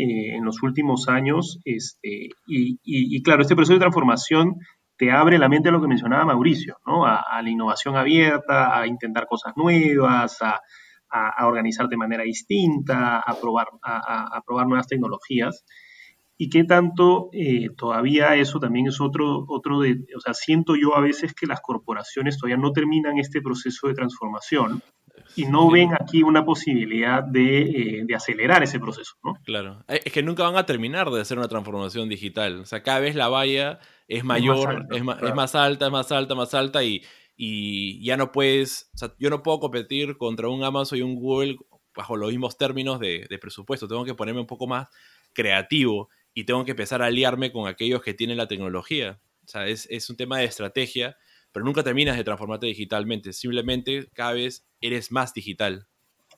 eh, 0.00 0.36
en 0.36 0.44
los 0.44 0.62
últimos 0.62 1.08
años. 1.08 1.58
Este, 1.64 2.28
y, 2.46 3.22
claro, 3.24 3.42
este 3.42 3.56
proceso 3.56 3.74
de 3.74 3.80
transformación 3.80 4.54
te 4.96 5.10
abre 5.10 5.38
la 5.38 5.48
mente 5.48 5.70
a 5.70 5.72
lo 5.72 5.80
que 5.80 5.88
mencionaba 5.88 6.24
Mauricio, 6.24 6.76
¿no? 6.86 7.04
a, 7.04 7.42
la 7.42 7.50
innovación 7.50 7.96
abierta, 7.96 8.78
a 8.78 8.86
intentar 8.86 9.26
cosas 9.26 9.54
nuevas, 9.56 10.38
a, 10.40 10.60
organizar 11.44 11.88
de 11.88 11.96
manera 11.96 12.22
distinta, 12.22 13.18
a 13.18 13.40
probar, 13.40 13.66
a, 13.82 14.40
probar 14.46 14.68
nuevas 14.68 14.86
tecnologías. 14.86 15.64
Y 16.36 16.48
qué 16.48 16.62
tanto 16.62 17.30
eh, 17.32 17.70
todavía 17.76 18.36
eso 18.36 18.60
también 18.60 18.86
es 18.86 19.00
otro, 19.00 19.46
otro 19.48 19.80
de, 19.80 20.04
o 20.16 20.20
sea, 20.20 20.32
siento 20.32 20.76
yo 20.76 20.96
a 20.96 21.00
veces 21.00 21.34
que 21.34 21.48
las 21.48 21.60
corporaciones 21.60 22.38
todavía 22.38 22.62
no 22.62 22.70
terminan 22.70 23.18
este 23.18 23.42
proceso 23.42 23.88
de 23.88 23.94
transformación 23.94 24.80
y 25.38 25.46
no 25.46 25.70
ven 25.70 25.90
aquí 25.94 26.24
una 26.24 26.44
posibilidad 26.44 27.22
de, 27.22 27.60
eh, 27.60 28.06
acelerar 28.14 28.64
ese 28.64 28.80
proceso, 28.80 29.14
¿no? 29.22 29.34
Claro, 29.44 29.84
eh, 29.86 30.00
es 30.04 30.12
que 30.12 30.22
nunca 30.22 30.42
van 30.42 30.56
a 30.56 30.66
terminar 30.66 31.10
de 31.10 31.20
hacer 31.20 31.38
una 31.38 31.46
transformación 31.46 32.08
digital, 32.08 32.60
o 32.60 32.66
sea, 32.66 32.82
cada 32.82 32.98
vez 32.98 33.14
la 33.14 33.28
valla 33.28 33.78
es 34.08 34.24
mayor, 34.24 34.88
es 34.90 35.04
más 35.04 35.14
alta, 35.16 35.28
es, 35.28 35.34
más, 35.34 35.54
alta, 35.54 35.86
es 35.86 35.92
más 35.92 36.12
alta, 36.12 36.34
más 36.34 36.54
alta 36.54 36.82
y, 36.82 37.04
y 37.36 38.04
ya 38.04 38.16
no 38.16 38.32
puedes, 38.32 38.90
o 38.94 38.98
sea, 38.98 39.14
yo 39.20 39.30
no 39.30 39.44
puedo 39.44 39.60
competir 39.60 40.16
contra 40.16 40.48
un 40.48 40.64
Amazon 40.64 40.98
y 40.98 41.02
un 41.02 41.14
Google 41.14 41.56
bajo 41.94 42.16
los 42.16 42.30
mismos 42.30 42.58
términos 42.58 42.98
de, 42.98 43.26
de 43.30 43.38
presupuesto, 43.38 43.86
tengo 43.86 44.04
que 44.04 44.14
ponerme 44.14 44.40
un 44.40 44.46
poco 44.48 44.66
más 44.66 44.88
creativo 45.32 46.08
y 46.34 46.44
tengo 46.44 46.64
que 46.64 46.72
empezar 46.72 47.00
a 47.00 47.06
aliarme 47.06 47.52
con 47.52 47.68
aquellos 47.68 48.02
que 48.02 48.12
tienen 48.12 48.38
la 48.38 48.48
tecnología. 48.48 49.20
O 49.44 49.48
sea, 49.48 49.68
es, 49.68 49.86
es 49.88 50.10
un 50.10 50.16
tema 50.16 50.38
de 50.38 50.44
estrategia 50.44 51.16
pero 51.52 51.64
nunca 51.64 51.82
terminas 51.82 52.16
de 52.16 52.24
transformarte 52.24 52.66
digitalmente, 52.66 53.32
simplemente 53.32 54.08
cada 54.14 54.32
vez 54.32 54.66
eres 54.80 55.10
más 55.10 55.34
digital. 55.34 55.86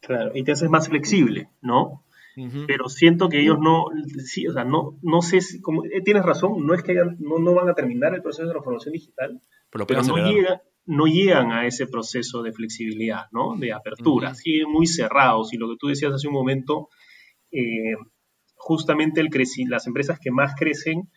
Claro, 0.01 0.33
y 0.35 0.44
te 0.44 0.53
haces 0.53 0.70
más 0.70 0.88
flexible, 0.88 1.51
¿no? 1.61 2.05
Pero 2.66 2.88
siento 2.88 3.29
que 3.29 3.40
ellos 3.40 3.59
no, 3.61 3.87
sí, 4.25 4.46
o 4.46 4.53
sea, 4.53 4.64
no, 4.64 4.99
no 5.03 5.20
sé 5.20 5.42
si, 5.42 5.61
como, 5.61 5.85
eh, 5.85 6.01
tienes 6.03 6.25
razón, 6.25 6.64
no 6.64 6.73
es 6.73 6.83
que 6.83 6.94
no, 6.94 7.38
no, 7.38 7.55
van 7.55 7.68
a 7.68 7.75
terminar 7.75 8.14
el 8.14 8.23
proceso 8.23 8.44
de 8.44 8.53
transformación 8.53 8.92
digital, 8.92 9.40
pero, 9.68 9.85
no, 10.87 11.07
llegan 11.07 11.53
a 11.53 11.66
ese 11.66 11.87
proceso 11.87 12.42
de 12.42 12.53
flexibilidad, 12.53 13.27
¿no? 13.31 13.57
De 13.57 13.73
apertura, 13.73 14.35
siguen 14.35 14.70
muy 14.70 14.87
cerrados 14.87 15.53
y 15.53 15.59
lo 15.59 15.68
que 15.68 15.77
tú 15.79 15.88
decías 15.88 16.14
hace 16.14 16.29
un 16.29 16.35
momento, 16.35 16.88
eh, 17.51 17.94
justamente 18.55 19.20
el 19.20 19.29
las 19.68 19.87
empresas 19.87 20.18
que 20.18 20.31
más 20.31 20.55
crecen 20.57 21.11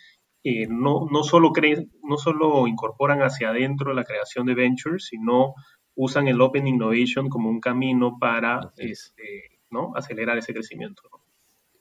eh, 0.44 0.68
no, 0.68 1.08
no, 1.10 1.24
solo 1.24 1.52
creen, 1.52 1.92
no 2.04 2.18
solo 2.18 2.68
incorporan 2.68 3.22
hacia 3.22 3.50
adentro 3.50 3.94
la 3.94 4.04
creación 4.04 4.46
de 4.46 4.56
ventures, 4.56 5.06
sino 5.06 5.54
usan 5.96 6.28
el 6.28 6.42
Open 6.42 6.68
Innovation 6.68 7.30
como 7.30 7.50
un 7.50 7.62
camino 7.62 8.18
para 8.20 8.74
este, 8.78 9.60
¿no? 9.70 9.94
acelerar 9.96 10.38
ese 10.38 10.54
crecimiento. 10.54 11.02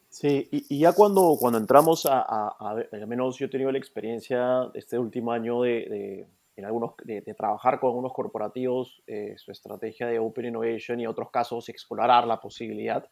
Sí, 0.08 0.46
y, 0.52 0.78
ya 0.78 0.92
cuando, 0.92 1.36
cuando 1.40 1.58
entramos 1.58 2.06
a, 2.06 2.20
al 2.60 3.06
menos 3.08 3.38
yo 3.38 3.46
he 3.46 3.48
tenido 3.48 3.72
la 3.72 3.78
experiencia 3.78 4.70
este 4.74 4.98
último 4.98 5.32
año 5.32 5.62
de, 5.62 6.28
en 6.54 6.64
algunos, 6.64 6.92
de, 7.02 7.22
trabajar 7.34 7.80
con 7.80 7.88
algunos 7.88 8.12
corporativos, 8.12 9.02
eh, 9.06 9.34
su 9.38 9.50
estrategia 9.50 10.06
de 10.06 10.18
Open 10.18 10.44
Innovation 10.44 11.00
y 11.00 11.04
en 11.04 11.08
otros 11.08 11.30
casos 11.30 11.68
explorar 11.70 12.26
la 12.26 12.40
posibilidad. 12.40 13.10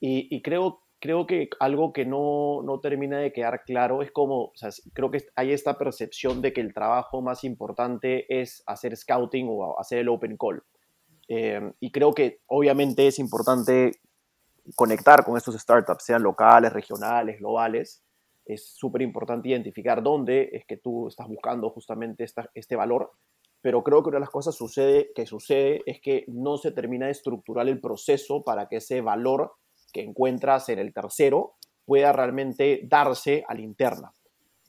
Y, 0.00 0.34
y 0.34 0.40
creo 0.40 0.82
creo 1.02 1.26
que 1.26 1.50
algo 1.58 1.92
que 1.92 2.06
no, 2.06 2.62
no, 2.62 2.78
termina 2.78 3.18
de 3.18 3.32
quedar 3.32 3.64
claro 3.64 4.02
es 4.02 4.12
como, 4.12 4.44
o 4.44 4.52
sea, 4.54 4.70
creo 4.94 5.10
que 5.10 5.18
hay 5.34 5.50
esta 5.50 5.76
percepción 5.76 6.40
de 6.40 6.52
que 6.52 6.60
el 6.60 6.72
trabajo 6.72 7.20
más 7.20 7.42
importante 7.42 8.24
es 8.40 8.62
hacer 8.68 8.96
scouting 8.96 9.48
o 9.50 9.80
hacer 9.80 9.98
el 9.98 10.08
open 10.08 10.36
call. 10.36 10.62
Eh, 11.26 11.72
y 11.80 11.90
creo 11.90 12.12
que 12.12 12.42
obviamente 12.46 13.08
es 13.08 13.18
importante 13.18 13.90
conectar 14.76 15.24
con 15.24 15.36
estos 15.36 15.56
startups, 15.56 16.04
sean 16.04 16.22
locales, 16.22 16.72
regionales, 16.72 17.40
globales. 17.40 18.04
Es 18.44 18.72
súper 18.72 19.02
importante 19.02 19.48
identificar 19.48 20.04
dónde 20.04 20.50
es 20.52 20.64
que 20.66 20.76
tú 20.76 21.08
estás 21.08 21.26
buscando 21.26 21.68
justamente 21.70 22.22
esta, 22.22 22.48
este 22.54 22.76
valor. 22.76 23.10
Pero 23.60 23.82
creo 23.82 24.04
que 24.04 24.10
una 24.10 24.18
de 24.18 24.20
las 24.20 24.30
cosas 24.30 24.54
sucede, 24.54 25.10
que 25.16 25.26
sucede 25.26 25.82
es 25.84 26.00
que 26.00 26.24
no 26.28 26.58
se 26.58 26.70
termina 26.70 27.06
de 27.06 27.12
estructurar 27.12 27.66
el 27.66 27.80
proceso 27.80 28.44
para 28.44 28.68
que 28.68 28.76
ese 28.76 29.00
valor 29.00 29.52
que 29.92 30.02
encuentras 30.02 30.68
en 30.68 30.78
el 30.78 30.92
tercero 30.92 31.54
pueda 31.84 32.12
realmente 32.12 32.80
darse 32.84 33.44
a 33.46 33.54
la 33.54 33.60
interna. 33.60 34.12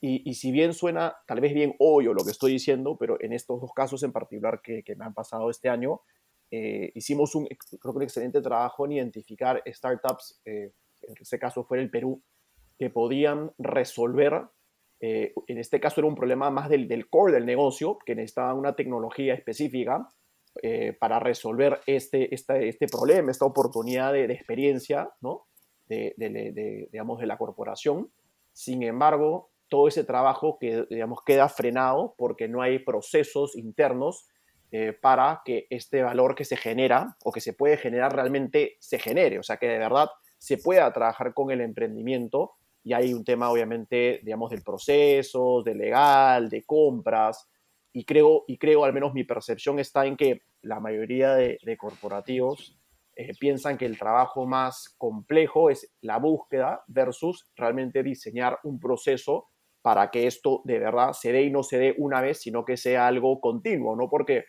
Y, 0.05 0.33
si 0.33 0.51
bien 0.51 0.73
suena 0.73 1.15
tal 1.25 1.39
vez 1.39 1.53
bien 1.53 1.75
obvio 1.79 2.13
lo 2.13 2.25
que 2.25 2.31
estoy 2.31 2.51
diciendo, 2.51 2.97
pero 2.99 3.15
en 3.21 3.31
estos 3.31 3.61
dos 3.61 3.71
casos 3.73 4.03
en 4.03 4.11
particular 4.11 4.61
que, 4.61 4.83
me 4.97 5.05
han 5.05 5.13
pasado 5.13 5.49
este 5.49 5.69
año, 5.69 6.01
eh, 6.51 6.91
hicimos 6.93 7.35
un, 7.35 7.45
creo 7.45 7.93
que 7.93 7.97
un 7.97 8.03
excelente 8.03 8.41
trabajo 8.41 8.85
en 8.85 8.91
identificar 8.91 9.63
startups, 9.65 10.41
eh, 10.43 10.73
en 11.03 11.15
este 11.21 11.39
caso 11.39 11.63
fue 11.63 11.79
el 11.79 11.89
Perú, 11.89 12.21
que 12.77 12.89
podían 12.89 13.53
resolver, 13.57 14.43
eh, 14.99 15.33
en 15.47 15.57
este 15.57 15.79
caso 15.79 16.01
era 16.01 16.09
un 16.09 16.15
problema 16.15 16.49
más 16.49 16.67
del, 16.67 16.89
del 16.89 17.09
core 17.09 17.31
del 17.31 17.45
negocio, 17.45 17.97
que 18.05 18.13
necesitaba 18.13 18.55
una 18.55 18.75
tecnología 18.75 19.33
específica, 19.33 20.09
eh, 20.61 20.93
para 20.99 21.19
resolver 21.19 21.81
este, 21.87 22.33
este 22.33 22.87
problema, 22.87 23.31
esta 23.31 23.45
oportunidad 23.45 24.13
de, 24.13 24.25
experiencia, 24.25 25.09
¿no? 25.21 25.47
De, 25.87 26.13
digamos, 26.91 27.19
de 27.19 27.27
la 27.27 27.37
corporación. 27.37 28.11
Sin 28.51 28.83
embargo, 28.83 29.51
todo 29.67 29.87
ese 29.87 30.03
trabajo 30.03 30.57
que, 30.59 30.85
digamos, 30.89 31.19
queda 31.25 31.49
frenado 31.49 32.13
porque 32.17 32.47
no 32.47 32.61
hay 32.61 32.79
procesos 32.79 33.55
internos 33.55 34.27
eh, 34.71 34.93
para 34.93 35.41
que 35.45 35.67
este 35.69 36.01
valor 36.01 36.35
que 36.35 36.45
se 36.45 36.57
genera 36.57 37.15
o 37.23 37.31
que 37.31 37.41
se 37.41 37.53
puede 37.53 37.77
generar 37.77 38.15
realmente 38.15 38.77
se 38.79 38.97
genere, 38.99 39.39
o 39.39 39.43
sea, 39.43 39.57
que 39.57 39.67
de 39.67 39.77
verdad 39.77 40.09
se 40.39 40.57
pueda 40.57 40.91
trabajar 40.91 41.33
con 41.33 41.51
el 41.51 41.61
emprendimiento 41.61 42.53
y 42.83 42.93
hay 42.93 43.13
un 43.13 43.23
tema 43.23 43.49
obviamente, 43.49 44.19
digamos, 44.23 44.51
del 44.51 44.61
proceso, 44.61 45.63
de 45.63 45.75
legal, 45.75 46.49
de 46.49 46.63
compras, 46.63 47.47
y 47.93 48.05
creo, 48.05 48.43
y 48.47 48.57
creo, 48.57 48.83
al 48.83 48.93
menos 48.93 49.13
mi 49.13 49.23
percepción 49.23 49.79
está 49.79 50.05
en 50.07 50.17
que 50.17 50.41
la 50.61 50.79
mayoría 50.79 51.35
de, 51.35 51.77
corporativos 51.77 52.77
eh, 53.15 53.33
piensan 53.39 53.77
que 53.77 53.85
el 53.85 53.99
trabajo 53.99 54.47
más 54.47 54.95
complejo 54.97 55.69
es 55.69 55.93
la 56.01 56.17
búsqueda 56.17 56.83
versus 56.87 57.51
realmente 57.55 58.01
diseñar 58.01 58.57
un 58.63 58.79
proceso 58.79 59.49
para 59.83 60.09
que 60.09 60.25
esto 60.25 60.61
de 60.65 60.79
verdad 60.79 61.11
se 61.13 61.31
dé 61.31 61.43
y 61.43 61.51
no 61.51 61.61
se 61.61 61.77
dé 61.77 61.93
una 61.97 62.21
vez, 62.21 62.41
sino 62.41 62.65
que 62.65 62.77
sea 62.77 63.05
algo 63.05 63.39
continuo, 63.39 63.95
¿no? 63.95 64.09
Porque 64.09 64.45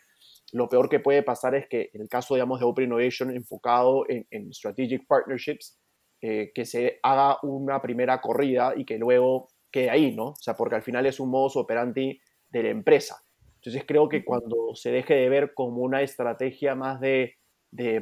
lo 0.53 0.69
peor 0.69 0.89
que 0.89 1.01
puede 1.01 1.23
pasar 1.23 1.55
es 1.55 1.67
que 1.69 1.91
en 1.93 2.01
el 2.01 2.09
caso, 2.09 2.35
digamos, 2.35 2.61
de 2.61 2.67
Open 2.67 2.85
Innovation 2.85 3.31
enfocado 3.31 4.05
en, 4.09 4.55
Strategic 4.55 5.07
Partnerships, 5.07 5.79
eh, 6.23 6.53
que 6.55 6.65
se 6.65 7.01
haga 7.03 7.39
una 7.43 7.83
primera 7.83 8.21
corrida 8.21 8.73
y 8.75 8.87
que 8.87 8.97
luego 8.97 9.49
quede 9.71 9.91
ahí, 9.91 10.15
¿no? 10.15 10.29
O 10.29 10.37
sea, 10.37 10.55
porque 10.55 10.77
al 10.77 10.83
final 10.83 11.05
es 11.05 11.21
un 11.21 11.31
modus 11.31 11.57
operandi 11.57 12.19
de 12.49 12.63
la 12.63 12.69
empresa. 12.71 13.24
Entonces 13.65 13.85
creo 13.89 14.11
que 14.11 14.27
cuando 14.27 14.75
se 14.75 14.91
deje 14.91 15.15
de 15.15 15.29
ver 15.31 15.55
como 15.55 15.81
una 15.81 16.03
estrategia 16.03 16.75
más 16.75 17.01
de, 17.01 17.35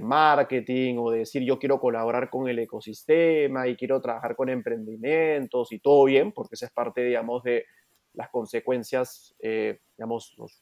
marketing 0.01 0.96
o 0.98 1.12
de 1.12 1.18
decir 1.20 1.44
yo 1.44 1.59
quiero 1.59 1.79
colaborar 1.79 2.29
con 2.31 2.48
el 2.48 2.59
ecosistema 2.59 3.68
y 3.68 3.77
quiero 3.77 4.03
trabajar 4.03 4.35
con 4.35 4.48
emprendimientos 4.48 5.70
y 5.70 5.79
todo 5.79 6.05
bien, 6.05 6.33
porque 6.33 6.57
esa 6.57 6.66
es 6.66 6.72
parte, 6.72 7.05
digamos, 7.05 7.44
de 7.44 7.64
las 8.12 8.29
consecuencias, 8.31 9.37
eh, 9.38 9.79
digamos, 9.96 10.35
los, 10.37 10.61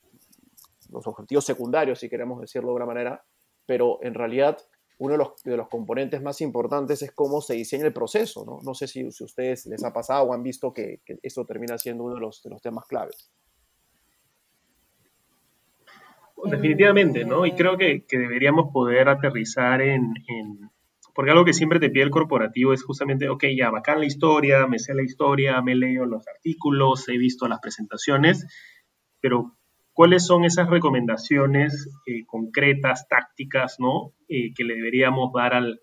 objetivos 1.06 1.46
secundarios, 1.46 1.98
si 1.98 2.10
queremos 2.10 2.42
decirlo 2.42 2.68
de 2.68 2.72
alguna 2.72 2.86
manera, 2.86 3.24
pero 3.64 4.00
en 4.02 4.12
realidad 4.12 4.58
uno 4.98 5.12
de 5.12 5.18
los, 5.18 5.42
de 5.44 5.56
los, 5.56 5.68
componentes 5.68 6.20
más 6.20 6.42
importantes 6.42 7.00
es 7.00 7.12
cómo 7.12 7.40
se 7.40 7.54
diseña 7.54 7.86
el 7.86 7.94
proceso, 7.94 8.44
¿no? 8.44 8.58
No 8.62 8.74
sé 8.74 8.86
si, 8.86 9.10
si 9.10 9.24
a 9.24 9.26
ustedes 9.26 9.64
les 9.64 9.82
ha 9.82 9.94
pasado 9.94 10.24
o 10.24 10.34
han 10.34 10.42
visto 10.42 10.74
que, 10.74 11.00
que 11.06 11.18
eso 11.22 11.46
termina 11.46 11.78
siendo 11.78 12.04
uno 12.04 12.16
de 12.16 12.20
los, 12.20 12.42
de 12.42 12.50
los 12.50 12.60
temas 12.60 12.84
claves. 12.86 13.32
Definitivamente, 16.44 17.24
¿no? 17.24 17.46
Y 17.46 17.52
creo 17.52 17.76
que, 17.76 18.04
deberíamos 18.10 18.72
poder 18.72 19.08
aterrizar 19.08 19.80
en, 19.80 20.14
Porque 21.14 21.30
algo 21.30 21.44
que 21.44 21.52
siempre 21.52 21.80
te 21.80 21.90
pide 21.90 22.04
el 22.04 22.10
corporativo 22.10 22.72
es 22.72 22.84
justamente, 22.84 23.28
ok, 23.28 23.44
ya, 23.56 23.70
bacán 23.70 24.00
la 24.00 24.06
historia, 24.06 24.66
me 24.66 24.78
sé 24.78 24.94
la 24.94 25.02
historia, 25.02 25.60
me 25.62 25.74
leo 25.74 26.06
los 26.06 26.26
artículos, 26.28 27.08
he 27.08 27.18
visto 27.18 27.48
las 27.48 27.60
presentaciones, 27.60 28.46
pero 29.20 29.56
¿cuáles 29.92 30.26
son 30.26 30.44
esas 30.44 30.68
recomendaciones 30.70 31.90
eh, 32.06 32.24
concretas, 32.26 33.08
tácticas, 33.08 33.76
¿no? 33.78 34.12
Eh, 34.28 34.52
que 34.54 34.64
le 34.64 34.74
deberíamos 34.74 35.32
dar 35.32 35.54
al, 35.54 35.80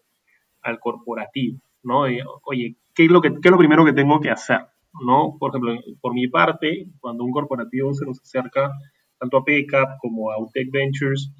corporativo, 0.81 1.61
¿no? 1.83 2.01
oye, 2.43 2.75
¿qué 2.93 3.05
es, 3.05 3.09
lo 3.09 3.21
que, 3.21 3.29
¿qué 3.29 3.47
es 3.47 3.51
lo 3.51 3.57
primero 3.57 3.85
que 3.85 3.93
tengo 3.93 4.19
que 4.19 4.29
hacer? 4.29 4.67
¿no? 5.05 5.37
Por 5.39 5.51
ejemplo, 5.51 5.75
por 6.01 6.13
mi 6.13 6.27
parte, 6.27 6.87
cuando 6.99 7.23
un 7.23 7.31
corporativo 7.31 7.93
se 7.93 8.05
nos 8.05 8.21
acerca 8.21 8.71
tanto 9.19 9.37
a 9.37 9.43
PECAP 9.43 9.97
como 9.99 10.31
a 10.31 10.39
UTEC 10.39 10.71
Ventures, 10.71 11.31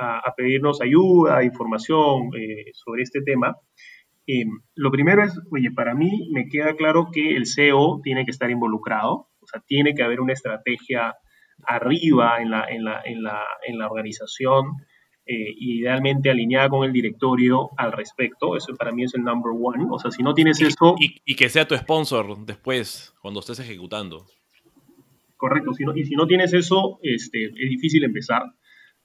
a, 0.00 0.32
pedirnos 0.36 0.80
ayuda, 0.80 1.44
información 1.44 2.30
eh, 2.36 2.70
sobre 2.72 3.02
este 3.02 3.20
tema. 3.22 3.56
Eh, 4.26 4.44
lo 4.74 4.90
primero 4.90 5.22
es, 5.22 5.38
oye, 5.50 5.70
para 5.70 5.94
mí 5.94 6.30
me 6.32 6.48
queda 6.48 6.74
claro 6.74 7.08
que 7.12 7.36
el 7.36 7.46
CEO 7.46 8.00
tiene 8.02 8.24
que 8.24 8.30
estar 8.30 8.50
involucrado, 8.50 9.28
o 9.40 9.46
sea, 9.46 9.62
tiene 9.66 9.94
que 9.94 10.02
haber 10.02 10.20
una 10.20 10.32
estrategia 10.32 11.14
arriba 11.64 12.40
en 12.40 12.50
la, 12.50 12.64
en 12.64 12.84
la, 12.84 13.02
en 13.04 13.22
la, 13.22 13.44
en 13.66 13.78
la 13.78 13.86
organización, 13.86 14.76
eh, 15.26 15.54
idealmente 15.58 16.30
alineada 16.30 16.68
con 16.68 16.84
el 16.84 16.92
directorio 16.92 17.70
al 17.76 17.92
respecto. 17.92 18.56
Eso 18.56 18.74
para 18.74 18.92
mí 18.92 19.04
es 19.04 19.14
el 19.14 19.22
number 19.22 19.52
one. 19.52 19.86
O 19.90 19.98
sea, 19.98 20.10
si 20.10 20.22
no 20.22 20.34
tienes 20.34 20.60
eso... 20.60 20.94
Y, 20.98 21.20
y, 21.24 21.36
que 21.36 21.48
sea 21.48 21.68
tu 21.68 21.76
sponsor 21.76 22.44
después, 22.46 23.14
cuando 23.20 23.40
estés 23.40 23.60
ejecutando. 23.60 24.26
Correcto, 25.40 25.70
y 25.96 26.04
si 26.04 26.16
no 26.16 26.26
tienes 26.26 26.52
eso, 26.52 26.98
este, 27.02 27.46
es 27.46 27.70
difícil 27.70 28.04
empezar, 28.04 28.42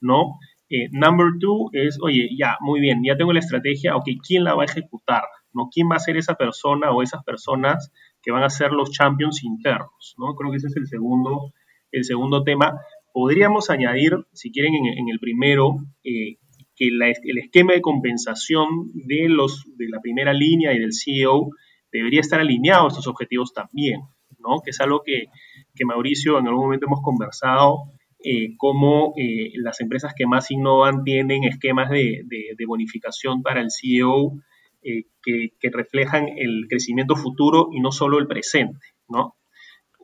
¿no? 0.02 0.38
Eh, 0.70 0.90
number 0.92 1.28
two 1.40 1.70
es, 1.72 1.98
oye, 2.02 2.28
ya, 2.38 2.58
muy 2.60 2.82
bien, 2.82 3.02
ya 3.06 3.16
tengo 3.16 3.32
la 3.32 3.40
estrategia, 3.40 3.96
ok, 3.96 4.04
¿quién 4.22 4.44
la 4.44 4.54
va 4.54 4.64
a 4.64 4.66
ejecutar? 4.66 5.24
¿no? 5.54 5.70
¿Quién 5.74 5.90
va 5.90 5.96
a 5.96 6.00
ser 6.00 6.18
esa 6.18 6.36
persona 6.36 6.92
o 6.92 7.02
esas 7.02 7.24
personas 7.24 7.90
que 8.22 8.32
van 8.32 8.44
a 8.44 8.50
ser 8.50 8.74
los 8.74 8.92
champions 8.92 9.46
internos? 9.46 10.16
¿no? 10.18 10.36
Creo 10.36 10.52
que 10.52 10.58
ese 10.58 10.68
es 10.68 10.76
el 10.76 10.88
segundo, 10.88 11.54
el 11.94 12.04
segundo 12.04 12.44
tema. 12.44 12.82
Podríamos 13.14 13.70
añadir, 13.70 14.18
si 14.34 14.52
quieren, 14.52 14.74
en, 14.76 15.08
el 15.08 15.20
primero, 15.20 15.78
eh, 16.04 16.36
que 16.76 16.90
el 16.90 17.38
esquema 17.38 17.72
de 17.72 17.82
compensación 17.82 18.92
de, 18.94 19.30
los, 19.30 19.64
de 19.78 19.88
la 19.88 20.02
primera 20.02 20.34
línea 20.34 20.74
y 20.74 20.80
del 20.80 20.92
CEO 20.92 21.52
debería 21.94 22.20
estar 22.20 22.42
alineado 22.42 22.86
a 22.86 22.88
estos 22.90 23.08
objetivos 23.08 23.54
también, 23.54 24.02
¿no? 24.40 24.60
Que 24.62 24.72
es 24.72 24.82
algo 24.82 25.02
que, 25.06 25.28
que 25.76 25.86
Mauricio 25.86 26.40
en 26.40 26.48
algún 26.48 26.66
momento 26.66 26.88
hemos 26.88 27.02
conversado, 27.02 27.92
eh, 28.28 28.56
cómo 28.58 29.14
eh, 29.18 29.52
las 29.54 29.82
empresas 29.82 30.16
que 30.18 30.26
más 30.26 30.50
innovan 30.50 31.04
tienen 31.04 31.44
esquemas 31.44 31.92
de, 31.92 32.26
bonificación 32.68 33.44
para 33.44 33.62
el 33.62 33.68
CEO 33.70 34.34
eh, 34.82 35.04
que, 35.22 35.70
reflejan 35.70 36.30
el 36.36 36.66
crecimiento 36.68 37.16
futuro 37.16 37.70
y 37.72 37.82
no 37.82 37.92
solo 37.92 38.18
el 38.18 38.26
presente, 38.26 38.80
¿no? 39.08 39.36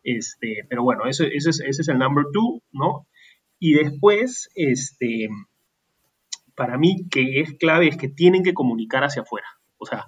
Este, 0.03 0.67
pero 0.69 0.84
bueno, 0.84 1.07
ese, 1.07 1.29
es, 1.34 1.47
ese 1.47 1.81
es 1.81 1.88
el 1.88 1.97
number 1.97 2.25
two, 2.31 2.62
¿no? 2.71 3.07
Y 3.57 3.73
después, 3.73 4.51
este, 4.53 5.27
para 6.53 6.77
mí, 6.77 7.07
que 7.10 7.39
es 7.39 7.55
clave 7.57 7.88
es 7.88 7.97
que 7.97 8.07
tienen 8.07 8.43
que 8.43 8.53
comunicar 8.53 9.03
hacia 9.03 9.23
afuera. 9.23 9.47
O 9.79 9.88
sea, 9.88 10.05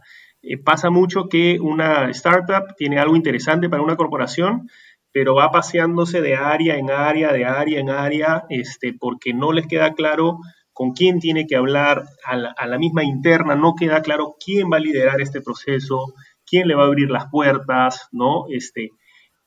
pasa 0.63 0.91
mucho 0.91 1.29
que 1.29 1.59
una 1.59 2.11
startup 2.11 2.75
tiene 2.77 2.99
algo 2.99 3.15
interesante 3.15 3.69
para 3.69 3.81
una 3.81 3.95
corporación, 3.95 4.69
pero 5.13 5.35
va 5.35 5.51
paseándose 5.51 6.21
de 6.21 6.35
área 6.35 6.75
en 6.75 6.89
área, 6.89 7.31
de 7.31 7.45
área 7.45 7.79
en 7.79 7.89
área, 7.89 8.45
este, 8.49 8.93
porque 8.99 9.33
no 9.33 9.53
les 9.53 9.67
queda 9.67 9.93
claro 9.93 10.39
con 10.73 10.93
quién 10.93 11.19
tiene 11.19 11.45
que 11.45 11.55
hablar, 11.55 12.03
a 12.25 12.65
la, 12.65 12.77
misma 12.79 13.03
interna 13.03 13.55
no 13.55 13.75
queda 13.75 14.01
claro 14.01 14.35
quién 14.43 14.71
va 14.73 14.77
a 14.77 14.79
liderar 14.79 15.21
este 15.21 15.39
proceso, 15.39 16.13
quién 16.45 16.67
le 16.67 16.73
va 16.73 16.83
a 16.83 16.87
abrir 16.87 17.11
las 17.11 17.29
puertas, 17.29 18.09
¿no? 18.11 18.45
Este, 18.49 18.89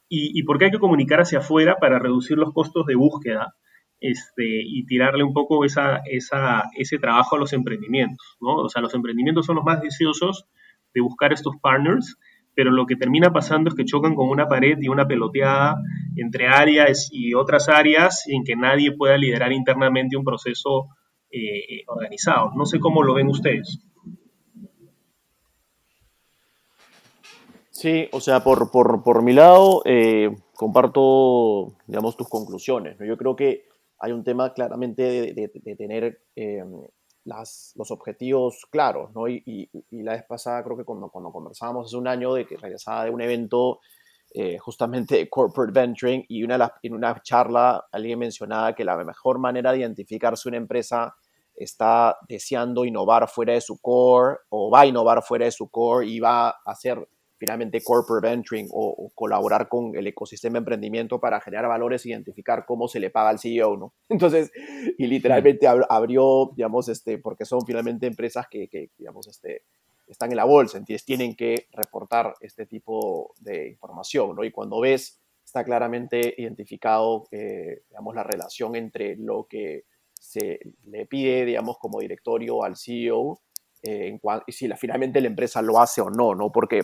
y, 0.09 0.40
por 0.44 0.59
qué 0.59 0.66
hay 0.66 0.70
que 0.70 0.79
comunicar 0.79 1.20
hacia 1.20 1.40
afuera 1.40 1.79
para 1.81 1.98
reducir 1.98 2.38
los 2.38 2.52
costos 2.52 2.87
de 2.87 2.94
búsqueda 2.94 3.57
este, 3.98 4.44
y 4.44 4.87
tirarle 4.87 5.24
un 5.24 5.33
poco 5.33 5.64
esa, 5.64 6.00
ese 6.07 6.98
trabajo 6.98 7.35
a 7.35 7.40
los 7.40 7.52
emprendimientos. 7.52 8.37
¿no? 8.40 8.55
O 8.55 8.68
sea, 8.68 8.83
los 8.83 8.94
emprendimientos 8.94 9.46
son 9.46 9.57
los 9.57 9.64
más 9.64 9.81
deseosos 9.81 10.46
de 10.94 11.00
buscar 11.00 11.33
estos 11.33 11.57
partners, 11.61 12.16
pero 12.57 12.71
lo 12.71 12.87
que 12.87 12.97
termina 12.97 13.33
pasando 13.35 13.69
es 13.69 13.77
que 13.77 13.85
chocan 13.85 14.14
con 14.14 14.31
una 14.31 14.49
pared 14.49 14.79
y 14.81 14.88
una 14.88 15.07
peloteada 15.07 15.77
entre 16.16 16.49
áreas 16.49 17.11
y 17.12 17.35
otras 17.35 17.69
áreas 17.69 18.25
en 18.29 18.45
que 18.45 18.57
nadie 18.57 18.97
pueda 18.97 19.19
liderar 19.19 19.53
internamente 19.53 20.16
un 20.16 20.25
proceso 20.25 20.88
eh, 21.31 21.83
organizado. 21.87 22.53
No 22.57 22.64
sé 22.64 22.81
cómo 22.81 23.03
lo 23.03 23.12
ven 23.12 23.29
ustedes. 23.29 23.79
Sí, 27.71 28.09
o 28.11 28.21
sea, 28.21 28.42
por, 28.42 28.71
por, 28.71 29.23
mi 29.23 29.35
lado, 29.35 29.83
eh, 29.85 30.35
comparto, 30.55 31.77
digamos, 31.87 32.16
tus 32.16 32.27
conclusiones. 32.27 32.97
Yo 33.07 33.19
creo 33.19 33.37
que 33.37 33.64
hay 33.99 34.12
un 34.12 34.25
tema 34.25 34.55
claramente 34.55 35.35
de, 35.35 35.77
tener 35.77 36.23
eh, 36.37 36.64
las, 37.27 37.73
los 37.77 37.91
objetivos 37.91 38.67
claros, 38.71 39.12
¿no? 39.15 39.29
Y, 39.29 39.69
la 39.91 40.12
vez 40.12 40.25
pasada, 40.25 40.62
creo 40.62 40.77
que 40.77 40.85
cuando, 40.85 41.09
cuando 41.11 41.31
conversábamos 41.31 41.87
hace 41.87 41.97
un 41.97 42.09
año 42.09 42.33
de 42.33 42.47
que 42.47 42.57
regresaba 42.57 43.05
de 43.05 43.11
un 43.11 43.21
evento 43.21 43.81
eh, 44.33 44.59
justamente 44.59 45.17
de 45.17 45.29
corporate 45.29 45.73
venturing 45.73 46.25
y 46.29 46.43
una, 46.45 46.73
en 46.83 46.95
una 46.95 47.21
charla 47.23 47.87
alguien 47.91 48.19
mencionaba 48.19 48.75
que 48.75 48.85
la 48.85 48.97
mejor 48.97 49.39
manera 49.39 49.73
de 49.73 49.79
identificar 49.79 50.37
si 50.37 50.49
una 50.49 50.59
empresa 50.59 51.15
está 51.55 52.19
deseando 52.29 52.85
innovar 52.85 53.29
fuera 53.29 53.55
de 53.55 53.61
su 53.61 53.79
core 53.81 54.39
o 54.51 54.71
va 54.71 54.81
a 54.81 54.87
innovar 54.87 55.23
fuera 55.23 55.47
de 55.47 55.53
su 55.53 55.69
core 55.69 56.07
y 56.07 56.21
va 56.21 56.49
a 56.49 56.57
hacer 56.67 57.09
finalmente 57.38 57.83
corporate 57.83 58.29
venturing 58.29 58.68
o, 58.72 59.11
colaborar 59.14 59.68
con 59.68 59.94
el 59.96 60.07
ecosistema 60.07 60.55
de 60.55 60.59
emprendimiento 60.59 61.20
para 61.20 61.40
generar 61.40 61.68
valores, 61.68 62.07
identificar 62.07 62.64
cómo 62.66 62.88
se 62.88 63.01
le 63.01 63.11
paga 63.11 63.31
al 63.31 63.38
CEO, 63.38 63.77
¿no? 63.77 63.94
Entonces, 64.09 64.51
y 64.99 65.07
literalmente 65.07 65.66
abrió, 65.66 66.53
digamos, 66.57 66.88
este, 66.88 67.18
porque 67.18 67.44
son 67.44 67.61
finalmente 67.66 68.07
empresas 68.07 68.46
que, 68.51 68.68
que, 68.68 68.90
digamos, 68.99 69.27
este, 69.29 69.62
están 70.07 70.31
en 70.31 70.37
la 70.37 70.44
bolsa, 70.44 70.79
entonces 70.79 71.05
tienen 71.05 71.35
que 71.35 71.66
reportar 71.72 72.35
este 72.40 72.66
tipo 72.66 73.35
de 73.40 73.68
información, 73.68 74.37
¿no? 74.37 74.44
Y 74.44 74.53
cuando 74.53 74.81
ves, 74.81 75.20
está 75.44 75.64
claramente 75.64 76.35
identificado, 76.38 77.29
eh, 77.31 77.83
digamos, 77.88 78.14
la 78.14 78.25
relación 78.25 78.75
entre 78.77 79.16
lo 79.16 79.46
que 79.49 79.85
se 80.12 80.61
le 80.85 81.07
pide, 81.07 81.44
digamos, 81.44 81.79
como 81.79 82.01
directorio 82.01 82.64
al 82.64 82.77
CEO 82.77 83.40
eh, 83.83 84.09
en 84.09 84.20
y 84.46 84.53
si 84.53 84.66
la, 84.66 84.77
finalmente 84.77 85.20
la 85.20 85.29
empresa 85.29 85.62
lo 85.62 85.81
hace 85.81 86.01
o 86.01 86.11
no, 86.11 86.35
¿no? 86.35 86.51
Porque 86.51 86.83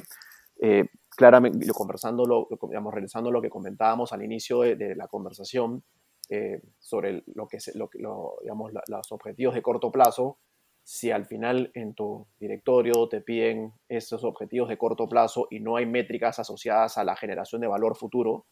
eh, 0.61 0.87
claramente, 1.09 1.67
conversando, 1.73 2.25
lo, 2.25 2.49
digamos, 2.69 2.93
realizando 2.93 3.31
lo 3.31 3.43
que 3.43 3.51
comentábamos 3.51 4.13
al 4.13 4.23
inicio 4.23 4.61
de, 4.61 4.95
la 4.95 5.09
conversación 5.09 5.83
eh, 6.29 6.61
sobre 6.79 7.23
lo 7.35 7.47
que, 7.49 7.59
lo, 7.75 7.91
lo, 7.95 8.37
digamos, 8.43 8.73
los 8.87 9.13
objetivos 9.13 9.55
de 9.55 9.63
corto 9.63 9.91
plazo, 9.91 10.39
si 10.85 11.11
al 11.11 11.27
final 11.27 11.71
en 11.75 11.95
tu 11.95 12.27
directorio 12.41 13.09
te 13.09 13.21
piden 13.21 13.73
esos 13.89 14.25
objetivos 14.25 14.69
de 14.69 14.79
corto 14.79 15.09
plazo 15.09 15.47
y 15.51 15.61
no 15.61 15.77
hay 15.77 15.87
métricas 15.87 16.39
asociadas 16.39 16.99
a 16.99 17.05
la 17.05 17.17
generación 17.17 17.61
de 17.61 17.69
valor 17.69 17.97
futuro, 17.97 18.47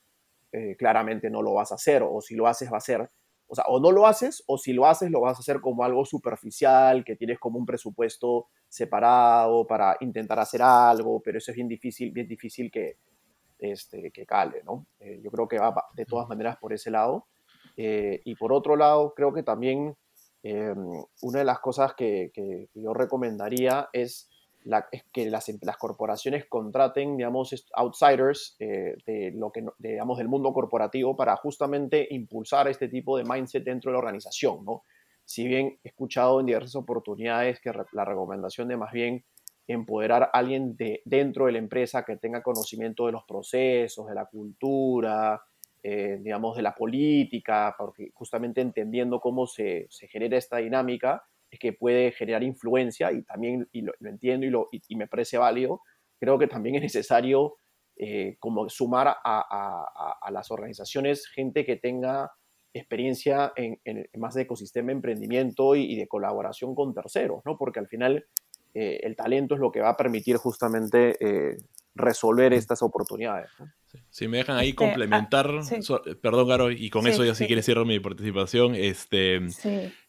eh, 0.52 0.76
claramente 0.76 1.30
no 1.30 1.42
lo 1.42 1.54
vas 1.54 1.72
a 1.72 1.76
hacer, 1.76 2.02
o 2.02 2.20
si 2.20 2.34
lo 2.34 2.46
haces 2.46 2.72
va 2.72 2.78
a 2.78 2.80
ser 2.80 3.10
o 3.50 3.54
sea, 3.56 3.64
o 3.66 3.80
no 3.80 3.90
lo 3.90 4.06
haces, 4.06 4.44
o 4.46 4.56
si 4.56 4.72
lo 4.72 4.86
haces, 4.86 5.10
lo 5.10 5.20
vas 5.20 5.36
a 5.36 5.40
hacer 5.40 5.60
como 5.60 5.82
algo 5.82 6.04
superficial, 6.04 7.04
que 7.04 7.16
tienes 7.16 7.40
como 7.40 7.58
un 7.58 7.66
presupuesto 7.66 8.46
separado 8.68 9.66
para 9.66 9.96
intentar 10.00 10.38
hacer 10.38 10.62
algo, 10.62 11.20
pero 11.20 11.38
eso 11.38 11.50
es 11.50 11.56
bien 11.56 11.66
difícil, 11.66 12.12
bien 12.12 12.28
difícil 12.28 12.70
que, 12.70 12.98
este, 13.58 14.12
que 14.12 14.24
cale, 14.24 14.62
¿no? 14.64 14.86
Eh, 15.00 15.20
yo 15.20 15.32
creo 15.32 15.48
que 15.48 15.58
va 15.58 15.74
de 15.94 16.06
todas 16.06 16.28
maneras 16.28 16.58
por 16.58 16.72
ese 16.72 16.92
lado. 16.92 17.26
Eh, 17.76 18.20
y 18.24 18.36
por 18.36 18.52
otro 18.52 18.76
lado, 18.76 19.14
creo 19.16 19.32
que 19.32 19.42
también 19.42 19.96
eh, 20.44 20.72
una 21.22 21.38
de 21.40 21.44
las 21.44 21.58
cosas 21.58 21.94
que, 21.94 22.30
que 22.32 22.68
yo 22.74 22.94
recomendaría 22.94 23.88
es 23.92 24.30
es 24.92 25.04
que 25.12 25.30
las, 25.30 25.50
las, 25.62 25.76
corporaciones 25.76 26.46
contraten, 26.46 27.16
digamos, 27.16 27.54
outsiders 27.74 28.56
eh, 28.58 28.96
de 29.06 29.32
lo 29.34 29.50
que, 29.50 29.64
digamos, 29.78 30.18
del 30.18 30.28
mundo 30.28 30.52
corporativo 30.52 31.16
para 31.16 31.36
justamente 31.36 32.06
impulsar 32.10 32.68
este 32.68 32.88
tipo 32.88 33.16
de 33.16 33.24
mindset 33.24 33.64
dentro 33.64 33.90
de 33.90 33.94
la 33.94 33.98
organización, 33.98 34.64
¿no? 34.64 34.82
Si 35.24 35.46
bien 35.46 35.78
he 35.84 35.88
escuchado 35.88 36.40
en 36.40 36.46
diversas 36.46 36.76
oportunidades 36.76 37.60
que 37.60 37.72
la 37.92 38.04
recomendación 38.04 38.68
de 38.68 38.76
más 38.76 38.92
bien 38.92 39.24
empoderar 39.66 40.24
a 40.24 40.30
alguien 40.32 40.76
de, 40.76 41.02
dentro 41.04 41.46
de 41.46 41.52
la 41.52 41.58
empresa 41.58 42.04
que 42.04 42.16
tenga 42.16 42.42
conocimiento 42.42 43.06
de 43.06 43.12
los 43.12 43.24
procesos, 43.24 44.08
de 44.08 44.14
la 44.14 44.26
cultura, 44.26 45.40
eh, 45.82 46.18
digamos, 46.20 46.56
de 46.56 46.62
la 46.62 46.74
política, 46.74 47.74
porque 47.78 48.10
justamente 48.12 48.60
entendiendo 48.60 49.20
cómo 49.20 49.46
se, 49.46 49.86
se 49.88 50.08
genera 50.08 50.36
esta 50.36 50.58
dinámica, 50.58 51.22
que 51.58 51.72
puede 51.72 52.12
generar 52.12 52.42
influencia 52.42 53.12
y 53.12 53.22
también 53.22 53.68
y 53.72 53.82
lo, 53.82 53.92
entiendo 54.00 54.46
y, 54.46 54.50
lo, 54.50 54.68
y, 54.70 54.96
me 54.96 55.06
parece 55.06 55.38
válido. 55.38 55.80
Creo 56.18 56.38
que 56.38 56.46
también 56.46 56.76
es 56.76 56.82
necesario 56.82 57.56
eh, 57.96 58.36
como 58.38 58.68
sumar 58.68 59.08
a, 59.08 59.16
a, 59.24 60.18
a, 60.20 60.30
las 60.30 60.50
organizaciones 60.50 61.26
gente 61.26 61.64
que 61.64 61.76
tenga 61.76 62.30
experiencia 62.72 63.52
en, 63.56 63.80
en 63.84 64.06
más 64.18 64.34
de 64.34 64.42
ecosistema 64.42 64.88
de 64.88 64.92
emprendimiento 64.94 65.74
y, 65.74 65.96
de 65.96 66.06
colaboración 66.06 66.74
con 66.74 66.94
terceros, 66.94 67.42
¿no? 67.44 67.56
Porque 67.58 67.80
al 67.80 67.88
final 67.88 68.26
eh, 68.74 69.00
el 69.02 69.16
talento 69.16 69.54
es 69.54 69.60
lo 69.60 69.72
que 69.72 69.80
va 69.80 69.90
a 69.90 69.96
permitir 69.96 70.36
justamente 70.36 71.16
eh, 71.20 71.56
resolver 71.94 72.52
estas 72.52 72.82
oportunidades. 72.82 73.50
Si 74.10 74.28
me 74.28 74.38
dejan 74.38 74.56
ahí 74.56 74.70
este, 74.70 74.76
complementar, 74.76 75.50
ah, 75.50 76.00
perdón, 76.22 76.48
Garo, 76.48 76.70
y 76.70 76.88
con 76.90 77.06
eso 77.06 77.24
ya 77.24 77.34
si 77.34 77.46
quieres 77.46 77.64
cierro 77.64 77.84
mi 77.84 77.98
participación, 77.98 78.76
este, 78.76 79.40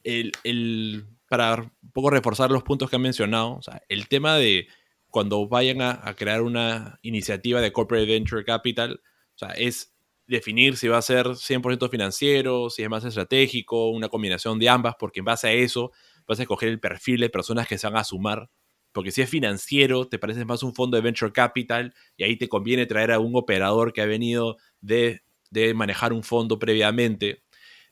el, 0.03 0.31
el, 0.43 1.05
para 1.31 1.61
un 1.61 1.91
poco 1.93 2.09
reforzar 2.09 2.51
los 2.51 2.61
puntos 2.61 2.89
que 2.89 2.97
han 2.97 3.01
mencionado, 3.01 3.53
o 3.53 3.61
sea, 3.61 3.81
el 3.87 4.09
tema 4.09 4.35
de 4.35 4.67
cuando 5.07 5.47
vayan 5.47 5.81
a, 5.81 6.13
crear 6.17 6.41
una 6.41 6.99
iniciativa 7.03 7.61
de 7.61 7.71
Corporate 7.71 8.05
Venture 8.05 8.43
Capital, 8.43 9.01
o 9.35 9.37
sea, 9.37 9.51
es 9.51 9.95
definir 10.27 10.75
si 10.75 10.89
va 10.89 10.97
a 10.97 11.01
ser 11.01 11.27
100% 11.27 11.89
financiero, 11.89 12.69
si 12.69 12.83
es 12.83 12.89
más 12.89 13.05
estratégico, 13.05 13.91
una 13.91 14.09
combinación 14.09 14.59
de 14.59 14.67
ambas, 14.67 14.95
porque 14.99 15.19
en 15.19 15.25
base 15.25 15.47
a 15.47 15.53
eso 15.53 15.93
vas 16.27 16.37
a 16.39 16.41
escoger 16.41 16.67
el 16.67 16.81
perfil 16.81 17.21
de 17.21 17.29
personas 17.29 17.65
que 17.65 17.77
se 17.77 17.87
van 17.87 17.95
a 17.95 18.03
sumar. 18.03 18.49
Porque 18.91 19.11
si 19.11 19.21
es 19.21 19.29
financiero, 19.29 20.09
te 20.09 20.19
parece 20.19 20.43
más 20.43 20.63
un 20.63 20.75
fondo 20.75 20.97
de 20.97 21.01
venture 21.01 21.31
capital 21.31 21.93
y 22.17 22.25
ahí 22.25 22.35
te 22.35 22.49
conviene 22.49 22.87
traer 22.87 23.13
a 23.13 23.19
un 23.19 23.37
operador 23.37 23.93
que 23.93 24.01
ha 24.01 24.05
venido 24.05 24.57
de, 24.81 25.21
de 25.49 25.73
manejar 25.73 26.11
un 26.11 26.23
fondo 26.23 26.59
previamente. 26.59 27.41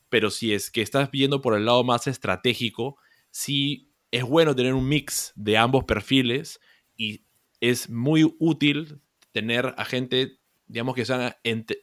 Pero 0.10 0.30
si 0.30 0.54
es 0.54 0.70
que 0.70 0.82
estás 0.82 1.10
viendo 1.10 1.42
por 1.42 1.56
el 1.56 1.64
lado 1.64 1.86
más 1.86 2.06
estratégico, 2.08 2.98
sí 3.32 3.90
es 4.12 4.24
bueno 4.24 4.56
tener 4.56 4.74
un 4.74 4.88
mix 4.88 5.32
de 5.36 5.58
ambos 5.58 5.84
perfiles 5.84 6.60
y 6.96 7.26
es 7.62 7.90
muy 7.90 8.36
útil 8.40 9.02
tener 9.32 9.74
a 9.78 9.86
gente, 9.86 10.40
digamos 10.68 10.96
que 10.96 11.06
sea 11.06 11.40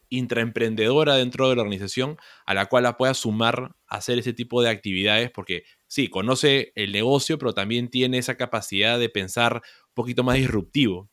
intraemprendedora 0.09 1.17
dentro 1.17 1.49
de 1.49 1.57
la 1.57 1.63
organización, 1.63 2.17
a 2.45 2.55
la 2.55 2.67
cual 2.67 2.85
la 2.85 2.97
pueda 2.97 3.15
sumar 3.15 3.77
a 3.87 3.97
hacer 3.97 4.19
ese 4.19 4.33
tipo 4.33 4.63
de 4.63 4.71
actividades, 4.71 5.31
porque 5.31 5.65
sí, 5.87 6.09
conoce 6.09 6.73
el 6.75 6.93
negocio, 6.93 7.39
pero 7.39 7.55
también 7.55 7.89
tiene 7.89 8.19
esa 8.19 8.37
capacidad 8.37 8.99
de 8.99 9.09
pensar 9.09 9.55
un 9.57 9.95
poquito 9.95 10.25
más 10.25 10.37
disruptivo. 10.37 11.11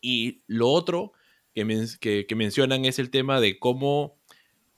Y 0.00 0.42
lo 0.46 0.68
otro 0.68 1.12
que, 1.54 2.26
que 2.26 2.34
mencionan 2.34 2.84
es 2.84 2.98
el 2.98 3.10
tema 3.10 3.40
de 3.40 3.58
cómo 3.58 4.20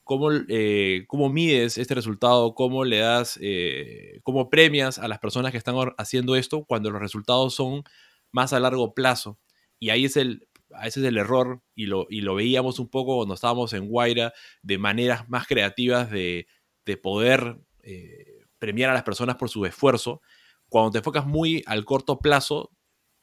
cómo, 0.05 0.29
eh, 0.49 1.03
cómo 1.07 1.29
mides 1.29 1.77
este 1.77 1.95
resultado, 1.95 2.55
cómo 2.55 2.85
le 2.85 2.99
das, 2.99 3.37
eh, 3.41 4.19
cómo 4.23 4.49
premias 4.49 4.99
a 4.99 5.09
las 5.09 5.19
personas 5.19 5.51
que 5.51 5.57
están 5.57 5.75
haciendo 5.97 6.35
esto 6.37 6.63
cuando 6.65 6.91
los 6.91 7.01
resultados 7.01 7.55
son 7.55 7.83
más 8.31 8.53
a 8.53 8.59
largo 8.61 8.93
plazo. 8.93 9.39
Y 9.79 9.89
ahí 9.89 10.05
es 10.05 10.15
el, 10.17 10.47
ese 10.83 11.01
es 11.01 11.05
el 11.07 11.17
error, 11.17 11.61
y 11.75 11.87
lo, 11.87 12.07
y 12.09 12.21
lo 12.21 12.35
veíamos 12.35 12.79
un 12.79 12.87
poco 12.89 13.17
cuando 13.17 13.33
estábamos 13.33 13.73
en 13.73 13.87
Guaira, 13.87 14.33
de 14.61 14.77
maneras 14.77 15.27
más 15.29 15.47
creativas 15.47 16.09
de, 16.11 16.47
de 16.85 16.97
poder 16.97 17.57
eh, 17.83 18.43
premiar 18.59 18.91
a 18.91 18.93
las 18.93 19.03
personas 19.03 19.35
por 19.37 19.49
su 19.49 19.65
esfuerzo. 19.65 20.21
Cuando 20.69 20.91
te 20.91 20.97
enfocas 20.99 21.25
muy 21.25 21.63
al 21.65 21.83
corto 21.85 22.19
plazo, 22.19 22.71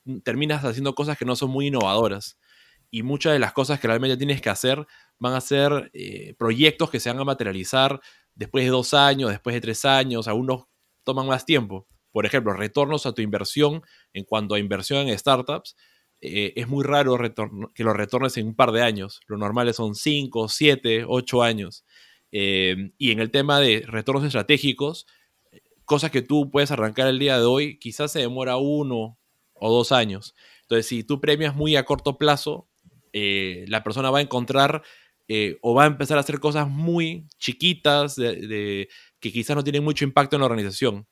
mm, 0.04 0.18
terminas 0.20 0.64
haciendo 0.64 0.94
cosas 0.94 1.16
que 1.18 1.24
no 1.24 1.36
son 1.36 1.50
muy 1.50 1.68
innovadoras. 1.68 2.38
Y 2.94 3.02
muchas 3.02 3.32
de 3.32 3.38
las 3.38 3.54
cosas 3.54 3.80
que 3.80 3.88
realmente 3.88 4.18
tienes 4.18 4.42
que 4.42 4.50
hacer 4.50 4.86
van 5.18 5.32
a 5.32 5.40
ser 5.40 5.90
eh, 5.94 6.34
proyectos 6.38 6.90
que 6.90 7.00
se 7.00 7.08
van 7.08 7.18
a 7.18 7.24
materializar 7.24 8.00
después 8.34 8.64
de 8.64 8.70
dos 8.70 8.92
años, 8.92 9.30
después 9.30 9.54
de 9.54 9.62
tres 9.62 9.86
años, 9.86 10.28
algunos 10.28 10.64
toman 11.02 11.26
más 11.26 11.46
tiempo. 11.46 11.88
Por 12.10 12.26
ejemplo, 12.26 12.52
retornos 12.52 13.06
a 13.06 13.12
tu 13.12 13.22
inversión 13.22 13.82
en 14.12 14.24
cuanto 14.24 14.54
a 14.54 14.58
inversión 14.58 15.08
en 15.08 15.18
startups, 15.18 15.74
eh, 16.20 16.52
es 16.54 16.68
muy 16.68 16.84
raro 16.84 17.18
que 17.74 17.82
lo 17.82 17.94
retornes 17.94 18.36
en 18.36 18.48
un 18.48 18.54
par 18.54 18.72
de 18.72 18.82
años. 18.82 19.22
Lo 19.26 19.38
normal 19.38 19.72
son 19.72 19.94
cinco, 19.94 20.48
siete, 20.50 21.04
ocho 21.08 21.42
años. 21.42 21.86
Eh, 22.30 22.92
y 22.98 23.10
en 23.10 23.20
el 23.20 23.30
tema 23.30 23.58
de 23.58 23.84
retornos 23.86 24.24
estratégicos, 24.24 25.06
cosas 25.86 26.10
que 26.10 26.22
tú 26.22 26.50
puedes 26.50 26.70
arrancar 26.70 27.08
el 27.08 27.18
día 27.18 27.38
de 27.38 27.46
hoy, 27.46 27.78
quizás 27.78 28.12
se 28.12 28.20
demora 28.20 28.58
uno 28.58 29.18
o 29.54 29.72
dos 29.72 29.92
años. 29.92 30.34
Entonces, 30.62 30.86
si 30.86 31.04
tú 31.04 31.20
premias 31.20 31.54
muy 31.54 31.76
a 31.76 31.84
corto 31.84 32.18
plazo, 32.18 32.68
eh, 33.12 33.64
la 33.68 33.82
persona 33.82 34.10
va 34.10 34.18
a 34.18 34.22
encontrar 34.22 34.82
eh, 35.28 35.58
o 35.62 35.74
va 35.74 35.84
a 35.84 35.86
empezar 35.86 36.18
a 36.18 36.20
hacer 36.20 36.40
cosas 36.40 36.68
muy 36.68 37.26
chiquitas 37.38 38.16
de, 38.16 38.88
que 39.20 39.32
quizás 39.32 39.56
no 39.56 39.64
tienen 39.64 39.84
mucho 39.84 40.04
impacto 40.04 40.36
en 40.36 40.40
la 40.40 40.46
organización. 40.46 41.06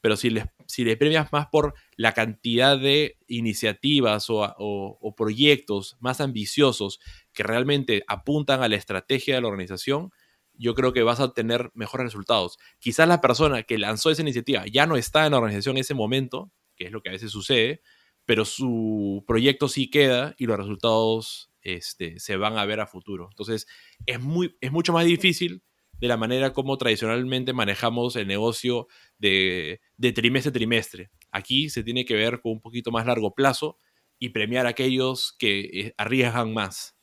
Pero 0.00 0.16
si 0.16 0.30
les, 0.30 0.44
si 0.66 0.84
les 0.84 0.96
premias 0.96 1.32
más 1.32 1.48
por 1.48 1.74
la 1.96 2.12
cantidad 2.12 2.78
de 2.78 3.18
iniciativas 3.26 4.26
o, 4.28 5.14
proyectos 5.16 5.96
más 6.00 6.20
ambiciosos 6.20 7.00
que 7.32 7.42
realmente 7.42 8.04
apuntan 8.06 8.62
a 8.62 8.68
la 8.68 8.76
estrategia 8.76 9.34
de 9.34 9.40
la 9.40 9.48
organización, 9.48 10.10
yo 10.54 10.74
creo 10.74 10.92
que 10.92 11.02
vas 11.02 11.20
a 11.20 11.32
tener 11.32 11.70
mejores 11.74 12.06
resultados. 12.06 12.58
Quizás 12.78 13.08
la 13.08 13.20
persona 13.20 13.62
que 13.64 13.78
lanzó 13.78 14.10
esa 14.10 14.22
iniciativa 14.22 14.64
ya 14.70 14.86
no 14.86 14.96
está 14.96 15.26
en 15.26 15.32
la 15.32 15.38
organización 15.38 15.76
en 15.76 15.80
ese 15.80 15.94
momento, 15.94 16.52
que 16.76 16.84
es 16.86 16.92
lo 16.92 17.02
que 17.02 17.08
a 17.08 17.12
veces 17.12 17.30
sucede, 17.30 17.82
pero 18.26 18.44
su 18.44 19.24
proyecto 19.26 19.68
sí 19.68 19.90
queda 19.90 20.34
y 20.38 20.46
los 20.46 20.56
resultados 20.56 21.45
este, 21.66 22.20
se 22.20 22.36
van 22.36 22.58
a 22.58 22.64
ver 22.64 22.80
a 22.80 22.86
futuro. 22.86 23.28
Entonces, 23.30 23.66
es, 24.06 24.20
muy, 24.20 24.56
es 24.60 24.70
mucho 24.70 24.92
más 24.92 25.04
difícil 25.04 25.64
de 26.00 26.08
la 26.08 26.16
manera 26.16 26.52
como 26.52 26.78
tradicionalmente 26.78 27.52
manejamos 27.52 28.14
el 28.16 28.28
negocio 28.28 28.86
de, 29.18 29.80
trimestre 30.14 30.50
a 30.50 30.52
trimestre. 30.52 31.10
Aquí 31.32 31.68
se 31.68 31.82
tiene 31.82 32.04
que 32.04 32.14
ver 32.14 32.40
con 32.40 32.52
un 32.52 32.60
poquito 32.60 32.92
más 32.92 33.04
largo 33.04 33.34
plazo 33.34 33.78
y 34.18 34.28
premiar 34.28 34.66
a 34.66 34.70
aquellos 34.70 35.34
que 35.38 35.60
eh, 35.60 35.94
arriesgan 35.96 36.54
más. 36.54 36.96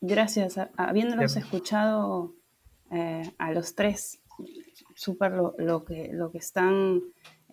Gracias. 0.00 0.58
Habiéndolos 0.76 1.36
escuchado 1.36 2.34
eh, 2.90 3.30
a 3.38 3.52
los 3.52 3.74
tres, 3.74 4.22
súper 4.94 5.32
lo, 5.32 5.84
que, 5.84 6.10
lo 6.12 6.30
que 6.30 6.38
están 6.38 7.02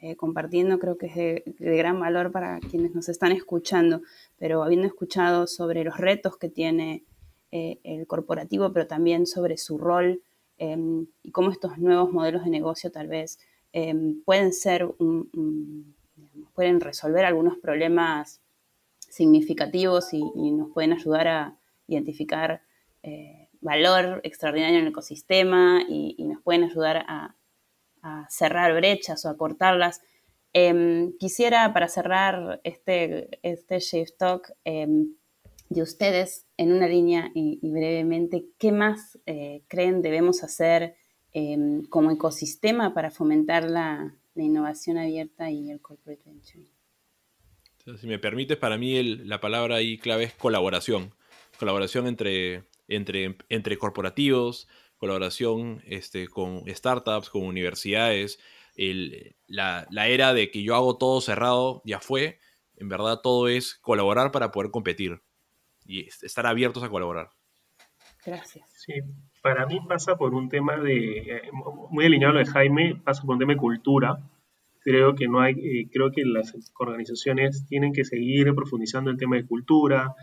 eh, 0.01 0.15
compartiendo 0.15 0.79
creo 0.79 0.97
que 0.97 1.07
es 1.07 1.15
de, 1.15 1.43
gran 1.77 1.99
valor 1.99 2.31
para 2.31 2.59
quienes 2.59 2.93
nos 2.93 3.09
están 3.09 3.31
escuchando, 3.31 4.01
pero 4.37 4.63
habiendo 4.63 4.87
escuchado 4.87 5.47
sobre 5.47 5.83
los 5.83 5.97
retos 5.97 6.37
que 6.37 6.49
tiene 6.49 7.03
eh, 7.51 7.79
el 7.83 8.07
corporativo, 8.07 8.71
pero 8.73 8.87
también 8.87 9.25
sobre 9.25 9.57
su 9.57 9.77
rol 9.77 10.21
em, 10.57 11.07
y 11.23 11.31
cómo 11.31 11.51
estos 11.51 11.77
nuevos 11.77 12.11
modelos 12.11 12.43
de 12.43 12.49
negocio 12.49 12.91
tal 12.91 13.07
vez 13.07 13.39
em, 13.73 14.21
pueden 14.23 14.53
ser, 14.53 14.87
pueden 16.53 16.81
resolver 16.81 17.25
algunos 17.25 17.57
problemas 17.57 18.41
significativos 18.99 20.13
y, 20.13 20.21
nos 20.51 20.71
pueden 20.71 20.93
ayudar 20.93 21.27
a 21.27 21.57
identificar 21.87 22.61
eh, 23.03 23.47
valor 23.61 24.19
extraordinario 24.23 24.79
en 24.79 24.83
el 24.83 24.91
ecosistema 24.91 25.81
y 25.87 26.15
nos 26.23 26.41
pueden 26.41 26.63
ayudar 26.65 27.05
a, 27.07 27.36
a 28.07 28.29
cerrar 28.29 28.73
brechas 28.73 29.25
o 29.25 29.29
a 29.29 29.37
cortarlas. 29.37 30.01
Em, 30.53 31.11
quisiera, 31.17 31.73
para 31.73 31.87
cerrar 31.87 32.61
este, 32.63 33.39
este 33.43 33.79
Shift 33.79 34.17
Talk, 34.17 34.53
em, 34.63 35.13
de 35.69 35.81
ustedes, 35.81 36.47
en 36.55 36.71
una 36.71 36.87
línea 36.87 37.31
y, 37.35 37.59
brevemente, 37.61 38.45
¿qué 38.57 38.71
más 38.71 39.19
eh, 39.25 39.63
creen 39.67 40.01
debemos 40.01 40.43
hacer 40.43 40.95
em, 41.33 41.83
como 41.85 42.09
ecosistema 42.11 42.93
para 42.93 43.11
fomentar 43.11 43.69
la, 43.69 44.15
innovación 44.35 44.99
abierta 44.99 45.49
y 45.49 45.71
el 45.71 45.81
corporate 45.81 46.21
venture? 46.23 46.67
Si 47.99 48.05
me 48.05 48.19
permites, 48.19 48.55
para 48.57 48.77
mí 48.77 49.01
la 49.03 49.41
palabra 49.41 49.77
ahí 49.77 49.97
clave 49.97 50.25
es 50.25 50.33
colaboración. 50.33 51.15
Colaboración 51.57 52.05
entre, 52.05 52.65
entre, 52.87 53.35
entre 53.49 53.77
corporativos, 53.77 54.67
colaboración 54.97 55.81
este, 55.85 56.27
con 56.27 56.63
startups, 56.67 57.29
con 57.29 57.43
universidades. 57.43 58.39
la, 59.47 59.87
era 60.07 60.33
de 60.33 60.51
que 60.51 60.63
yo 60.63 60.75
hago 60.75 60.97
todo 60.97 61.21
cerrado 61.21 61.81
ya 61.85 61.99
fue. 61.99 62.39
En 62.75 62.89
verdad 62.89 63.21
todo 63.21 63.47
es 63.47 63.75
colaborar 63.75 64.31
para 64.31 64.51
poder 64.51 64.71
competir 64.71 65.21
y 65.85 66.07
estar 66.07 66.45
abiertos 66.45 66.83
a 66.83 66.89
colaborar. 66.89 67.29
Gracias. 68.25 68.67
Sí, 68.73 68.93
para 69.41 69.65
mí 69.65 69.79
pasa 69.87 70.17
por 70.17 70.33
un 70.33 70.49
tema 70.49 70.77
de, 70.77 71.17
eh, 71.19 71.41
muy 71.89 72.05
alineado 72.05 72.33
lo 72.33 72.39
de 72.39 72.45
Jaime, 72.45 73.01
pasa 73.03 73.23
por 73.23 73.33
un 73.33 73.39
tema 73.39 73.53
de 73.53 73.59
cultura. 73.59 74.19
Creo 74.81 75.15
que 75.15 75.27
no 75.27 75.39
hay, 75.39 75.53
eh, 75.53 75.89
creo 75.91 76.11
que 76.11 76.23
las 76.25 76.53
organizaciones 76.77 77.65
tienen 77.67 77.93
que 77.93 78.03
seguir 78.03 78.53
profundizando 78.53 79.09
el 79.09 79.17
tema 79.17 79.37
de 79.37 79.45
cultura, 79.45 80.13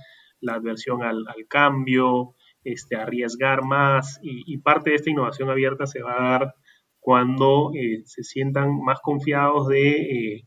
la 0.41 0.55
adversión 0.55 1.03
al, 1.03 1.25
al 1.27 1.47
cambio, 1.49 2.35
este, 2.65 2.97
arriesgar 2.97 3.63
más 3.63 4.19
y, 4.23 4.59
parte 4.59 4.91
de 4.91 4.97
esta 4.97 5.11
innovación 5.11 5.51
abierta 5.51 5.87
se 5.87 6.03
va 6.03 6.17
a 6.17 6.31
dar 6.31 6.55
cuando 6.99 7.71
eh, 7.75 8.03
se 8.07 8.23
sientan 8.23 8.81
más 8.83 9.01
confiados 9.03 9.71
eh, 9.75 10.45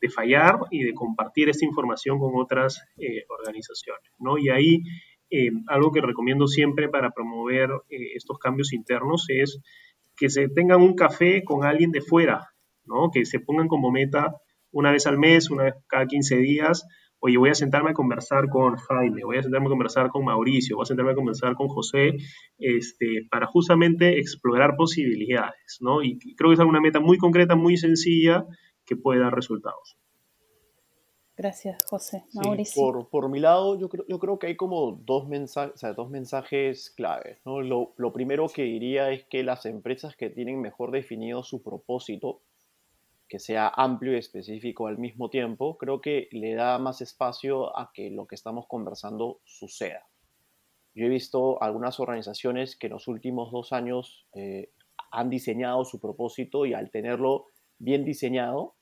de, 0.00 0.08
fallar 0.08 0.58
y 0.70 0.82
de 0.82 0.94
compartir 0.94 1.50
esta 1.50 1.66
información 1.66 2.18
con 2.18 2.32
otras 2.34 2.82
eh, 2.96 3.24
organizaciones. 3.28 4.10
¿no? 4.18 4.38
Y 4.38 4.48
ahí 4.48 4.82
algo 5.66 5.92
que 5.92 6.00
recomiendo 6.00 6.46
siempre 6.46 6.88
para 6.88 7.10
promover 7.10 7.68
estos 7.90 8.38
cambios 8.38 8.72
internos 8.72 9.26
es 9.28 9.60
que 10.16 10.30
se 10.30 10.48
tengan 10.48 10.80
un 10.80 10.94
café 10.94 11.44
con 11.44 11.66
alguien 11.66 11.90
de 11.90 12.00
fuera, 12.00 12.48
¿no? 12.86 13.10
que 13.10 13.26
se 13.26 13.38
pongan 13.38 13.68
como 13.68 13.90
meta 13.90 14.34
una 14.70 14.90
vez 14.90 15.06
al 15.06 15.18
mes, 15.18 15.50
una 15.50 15.64
vez 15.64 15.74
cada 15.86 16.06
15 16.06 16.36
días, 16.38 16.86
oye, 17.20 17.36
voy 17.36 17.50
a 17.50 17.54
sentarme 17.54 17.90
a 17.90 17.94
conversar 17.94 18.48
con 18.48 18.76
Jaime, 18.76 19.24
voy 19.24 19.38
a 19.38 19.42
sentarme 19.42 19.66
a 19.66 19.70
conversar 19.70 20.08
con 20.10 20.24
Mauricio, 20.24 20.76
voy 20.76 20.84
a 20.84 20.86
sentarme 20.86 21.12
a 21.12 21.16
conversar 21.16 21.54
con 21.54 21.68
José, 21.68 22.16
este, 22.58 23.26
para 23.30 23.46
justamente 23.46 24.18
explorar 24.18 24.76
posibilidades, 24.76 25.78
¿no? 25.80 26.02
Y 26.02 26.18
creo 26.36 26.50
que 26.50 26.54
es 26.54 26.60
una 26.60 26.80
meta 26.80 27.00
muy 27.00 27.18
concreta, 27.18 27.56
muy 27.56 27.76
sencilla, 27.76 28.44
que 28.84 28.96
puede 28.96 29.20
dar 29.20 29.34
resultados. 29.34 29.98
Gracias, 31.36 31.84
José. 31.88 32.24
Mauricio. 32.34 32.82
por, 32.82 33.08
por, 33.10 33.28
mi 33.30 33.38
lado, 33.38 33.78
yo 33.78 33.88
creo, 33.88 34.04
yo 34.08 34.18
creo 34.18 34.40
que 34.40 34.48
hay 34.48 34.56
como 34.56 35.00
dos, 35.04 35.28
mensajes, 35.28 35.72
o 35.74 35.78
sea, 35.78 35.92
dos 35.92 36.10
mensajes 36.10 36.90
claves. 36.96 37.38
¿no? 37.44 37.60
Lo, 37.60 37.94
lo 37.96 38.12
primero 38.12 38.48
que 38.48 38.64
diría 38.64 39.12
es 39.12 39.24
que 39.26 39.44
las 39.44 39.64
empresas 39.64 40.16
que 40.16 40.30
tienen 40.30 40.60
mejor 40.60 40.90
definido 40.90 41.44
su 41.44 41.62
propósito 41.62 42.42
que 43.28 43.38
sea 43.38 43.68
amplio 43.68 44.14
y 44.14 44.18
específico 44.18 44.86
al 44.86 44.98
mismo 44.98 45.28
tiempo, 45.28 45.76
creo 45.76 46.00
que 46.00 46.28
le 46.32 46.54
da 46.54 46.78
más 46.78 47.00
espacio 47.02 47.76
a 47.78 47.92
que 47.92 48.10
lo 48.10 48.26
que 48.26 48.34
estamos 48.34 48.66
conversando 48.66 49.40
suceda. 49.44 50.06
Yo 50.94 51.06
he 51.06 51.08
visto 51.10 51.62
algunas 51.62 52.00
organizaciones 52.00 52.76
que 52.76 52.86
en 52.86 52.94
los 52.94 53.06
últimos 53.06 53.52
dos 53.52 53.72
años 53.72 54.26
eh, 54.34 54.70
han 55.12 55.28
diseñado 55.28 55.84
su 55.84 56.00
propósito 56.00 56.64
y 56.64 56.72
al 56.72 56.90
tenerlo 56.90 57.46
bien 57.78 58.04
diseñado, 58.04 58.74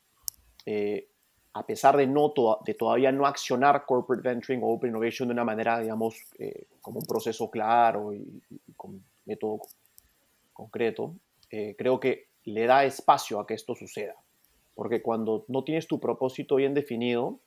eh, 0.64 1.08
a 1.52 1.66
pesar 1.66 1.96
de, 1.96 2.06
no 2.06 2.32
todavía 2.32 3.12
no 3.12 3.26
accionar 3.26 3.84
corporate 3.84 4.28
venturing 4.28 4.62
o 4.62 4.68
open 4.68 4.90
innovation 4.90 5.28
de 5.28 5.32
una 5.32 5.44
manera, 5.44 5.80
digamos, 5.80 6.16
eh, 6.38 6.66
como 6.80 7.00
un 7.00 7.06
proceso 7.06 7.50
claro 7.50 8.12
y, 8.12 8.42
y 8.50 8.72
con 8.74 9.02
método 9.24 9.60
concreto, 10.52 11.16
creo 11.48 12.00
que 12.00 12.28
le 12.44 12.66
da 12.66 12.84
espacio 12.84 13.40
a 13.40 13.46
que 13.46 13.54
esto 13.54 13.74
suceda 13.74 14.14
porque 14.76 15.02
cuando 15.02 15.46
no 15.48 15.64
tienes 15.64 15.88
tu 15.88 15.98
propósito 15.98 16.56
bien 16.56 16.74
definido, 16.74 17.40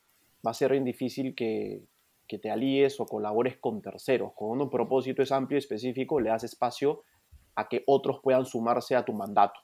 va 0.44 0.50
a 0.50 0.54
ser 0.54 0.72
bien 0.72 0.84
difícil 0.84 1.34
que, 1.34 1.86
te 2.26 2.50
alíes 2.50 3.00
o 3.00 3.06
colabores 3.06 3.56
con 3.56 3.82
terceros. 3.82 4.32
Cuando 4.34 4.64
un 4.64 4.70
propósito 4.70 5.20
es 5.22 5.32
amplio 5.32 5.56
y 5.56 5.58
específico, 5.58 6.20
le 6.20 6.30
das 6.30 6.44
espacio 6.44 7.02
a 7.56 7.68
que 7.68 7.82
otros 7.86 8.20
puedan 8.20 8.46
sumarse 8.46 8.94
a 8.94 9.04
tu 9.04 9.12
mandato. 9.12 9.58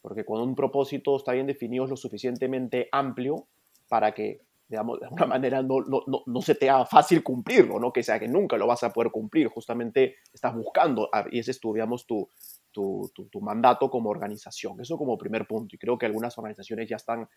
Porque 0.00 0.24
cuando 0.24 0.46
un 0.46 0.54
propósito 0.54 1.16
está 1.16 1.32
bien 1.32 1.46
definido 1.46 1.84
es 1.84 1.90
lo 1.90 1.96
suficientemente 1.96 2.88
amplio 2.92 3.46
para 3.88 4.12
que, 4.12 4.42
digamos, 4.68 5.00
de 5.00 5.06
alguna 5.06 5.26
manera 5.38 5.62
no, 5.62 5.84
no, 6.26 6.40
se 6.40 6.54
te 6.54 6.70
haga 6.70 6.86
fácil 6.86 7.24
cumplirlo, 7.24 7.80
¿no? 7.80 7.92
Que 7.92 8.04
sea 8.04 8.20
que 8.20 8.28
nunca 8.28 8.56
lo 8.56 8.68
vas 8.68 8.84
a 8.84 8.92
poder 8.92 9.10
cumplir. 9.10 9.48
Justamente 9.48 10.16
estás 10.32 10.54
buscando, 10.54 11.10
y 11.32 11.40
ese 11.40 11.50
es 11.50 11.60
tu, 11.60 11.72
digamos, 11.74 12.06
tu, 12.06 12.28
tu, 12.74 13.40
mandato 13.40 13.88
como 13.88 14.10
organización. 14.10 14.80
Eso 14.80 14.98
como 14.98 15.16
primer 15.16 15.46
punto. 15.46 15.74
Y 15.76 15.78
creo 15.78 15.96
que 15.96 16.06
algunas 16.06 16.36
organizaciones 16.36 16.88
ya 16.88 16.96
están 16.96 17.28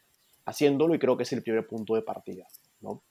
haciéndolo 0.46 0.96
y 0.96 1.00
creo 1.00 1.16
que 1.16 1.24
es 1.24 1.34
el 1.34 1.44
primer 1.44 1.68
punto 1.68 1.96
de 1.96 2.02
partida. 2.02 2.48
¿no? 2.82 3.04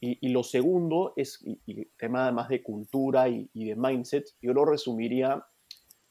Y, 0.00 0.28
lo 0.28 0.42
segundo 0.42 1.12
es, 1.16 1.40
y, 1.44 1.84
tema 1.96 2.24
además 2.24 2.48
de 2.48 2.62
cultura 2.62 3.28
y, 3.28 3.48
de 3.54 3.76
mindset, 3.76 4.26
yo 4.40 4.52
lo 4.52 4.64
resumiría 4.64 5.44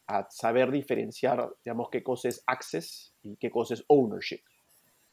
a 0.08 0.28
saber 0.30 0.72
diferenciar, 0.72 1.50
digamos, 1.64 1.90
qué 1.90 2.02
cosa 2.02 2.30
es 2.30 2.44
access 2.48 3.14
y 3.22 3.36
qué 3.38 3.52
cosa 3.52 3.76
es 3.76 3.84
ownership. 3.88 4.42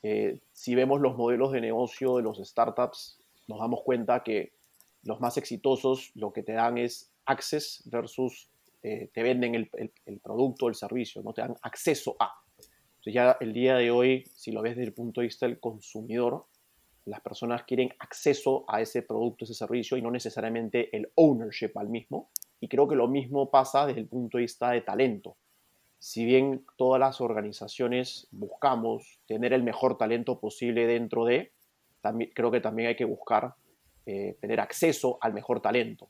Eh, 0.02 0.40
si 0.52 0.74
vemos 0.74 1.00
los 1.00 1.16
modelos 1.16 1.52
de 1.52 1.60
negocio 1.60 2.16
de 2.16 2.22
los 2.22 2.38
startups, 2.38 3.20
nos 3.48 3.58
damos 3.58 3.82
cuenta 3.82 4.22
que 4.22 4.52
los 5.02 5.20
más 5.20 5.36
exitosos 5.36 6.12
lo 6.14 6.32
que 6.32 6.42
te 6.42 6.52
dan 6.52 6.78
es 6.78 7.10
access 7.26 7.82
versus 7.86 8.48
eh, 8.82 9.10
te 9.12 9.22
venden 9.22 9.54
el, 9.54 10.20
producto, 10.22 10.68
el 10.68 10.74
servicio, 10.74 11.22
no 11.22 11.32
te 11.32 11.42
dan 11.42 11.56
acceso 11.62 12.16
a. 12.18 12.32
Entonces 12.58 13.14
ya 13.14 13.36
el 13.40 13.52
día 13.52 13.76
de 13.76 13.90
hoy, 13.90 14.24
si 14.34 14.52
lo 14.52 14.62
ves 14.62 14.76
desde 14.76 14.88
el 14.88 14.94
punto 14.94 15.20
de 15.20 15.26
vista 15.26 15.46
del 15.46 15.58
consumidor, 15.58 16.46
las 17.04 17.20
personas 17.20 17.64
quieren 17.64 17.92
acceso 17.98 18.64
a 18.68 18.80
ese 18.80 19.02
producto, 19.02 19.44
ese 19.44 19.54
servicio 19.54 19.96
y 19.96 20.02
no 20.02 20.10
necesariamente 20.10 20.94
el 20.96 21.10
ownership 21.14 21.72
al 21.76 21.88
mismo. 21.88 22.30
Y 22.60 22.68
creo 22.68 22.86
que 22.86 22.96
lo 22.96 23.08
mismo 23.08 23.50
pasa 23.50 23.86
desde 23.86 24.00
el 24.00 24.08
punto 24.08 24.38
de 24.38 24.42
vista 24.42 24.70
de 24.70 24.82
talento. 24.82 25.36
Si 25.98 26.24
bien 26.24 26.64
todas 26.76 27.00
las 27.00 27.20
organizaciones 27.20 28.28
buscamos 28.30 29.20
tener 29.26 29.52
el 29.52 29.62
mejor 29.62 29.98
talento 29.98 30.38
posible 30.38 30.86
dentro 30.86 31.24
de, 31.24 31.52
también, 32.00 32.30
creo 32.34 32.50
que 32.50 32.60
también 32.60 32.88
hay 32.90 32.96
que 32.96 33.04
buscar 33.04 33.54
eh, 34.06 34.36
tener 34.40 34.60
acceso 34.60 35.18
al 35.20 35.34
mejor 35.34 35.60
talento. 35.60 36.08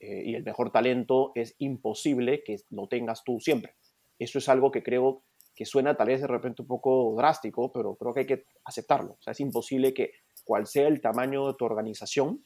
Eh, 0.00 0.22
y 0.26 0.34
el 0.34 0.44
mejor 0.44 0.70
talento 0.70 1.32
es 1.34 1.54
imposible 1.58 2.42
que 2.44 2.56
lo 2.70 2.88
tengas 2.88 3.24
tú 3.24 3.40
siempre. 3.40 3.74
Eso 4.18 4.38
es 4.38 4.48
algo 4.48 4.70
que 4.70 4.82
creo 4.82 5.22
que 5.54 5.64
suena 5.64 5.96
tal 5.96 6.08
vez 6.08 6.20
de 6.20 6.26
repente 6.26 6.62
un 6.62 6.68
poco 6.68 7.14
drástico, 7.16 7.72
pero 7.72 7.94
creo 7.96 8.14
que 8.14 8.20
hay 8.20 8.26
que 8.26 8.44
aceptarlo. 8.64 9.12
O 9.12 9.22
sea, 9.22 9.32
es 9.32 9.40
imposible 9.40 9.92
que 9.92 10.12
cual 10.44 10.66
sea 10.66 10.88
el 10.88 11.00
tamaño 11.00 11.46
de 11.48 11.54
tu 11.54 11.64
organización, 11.64 12.42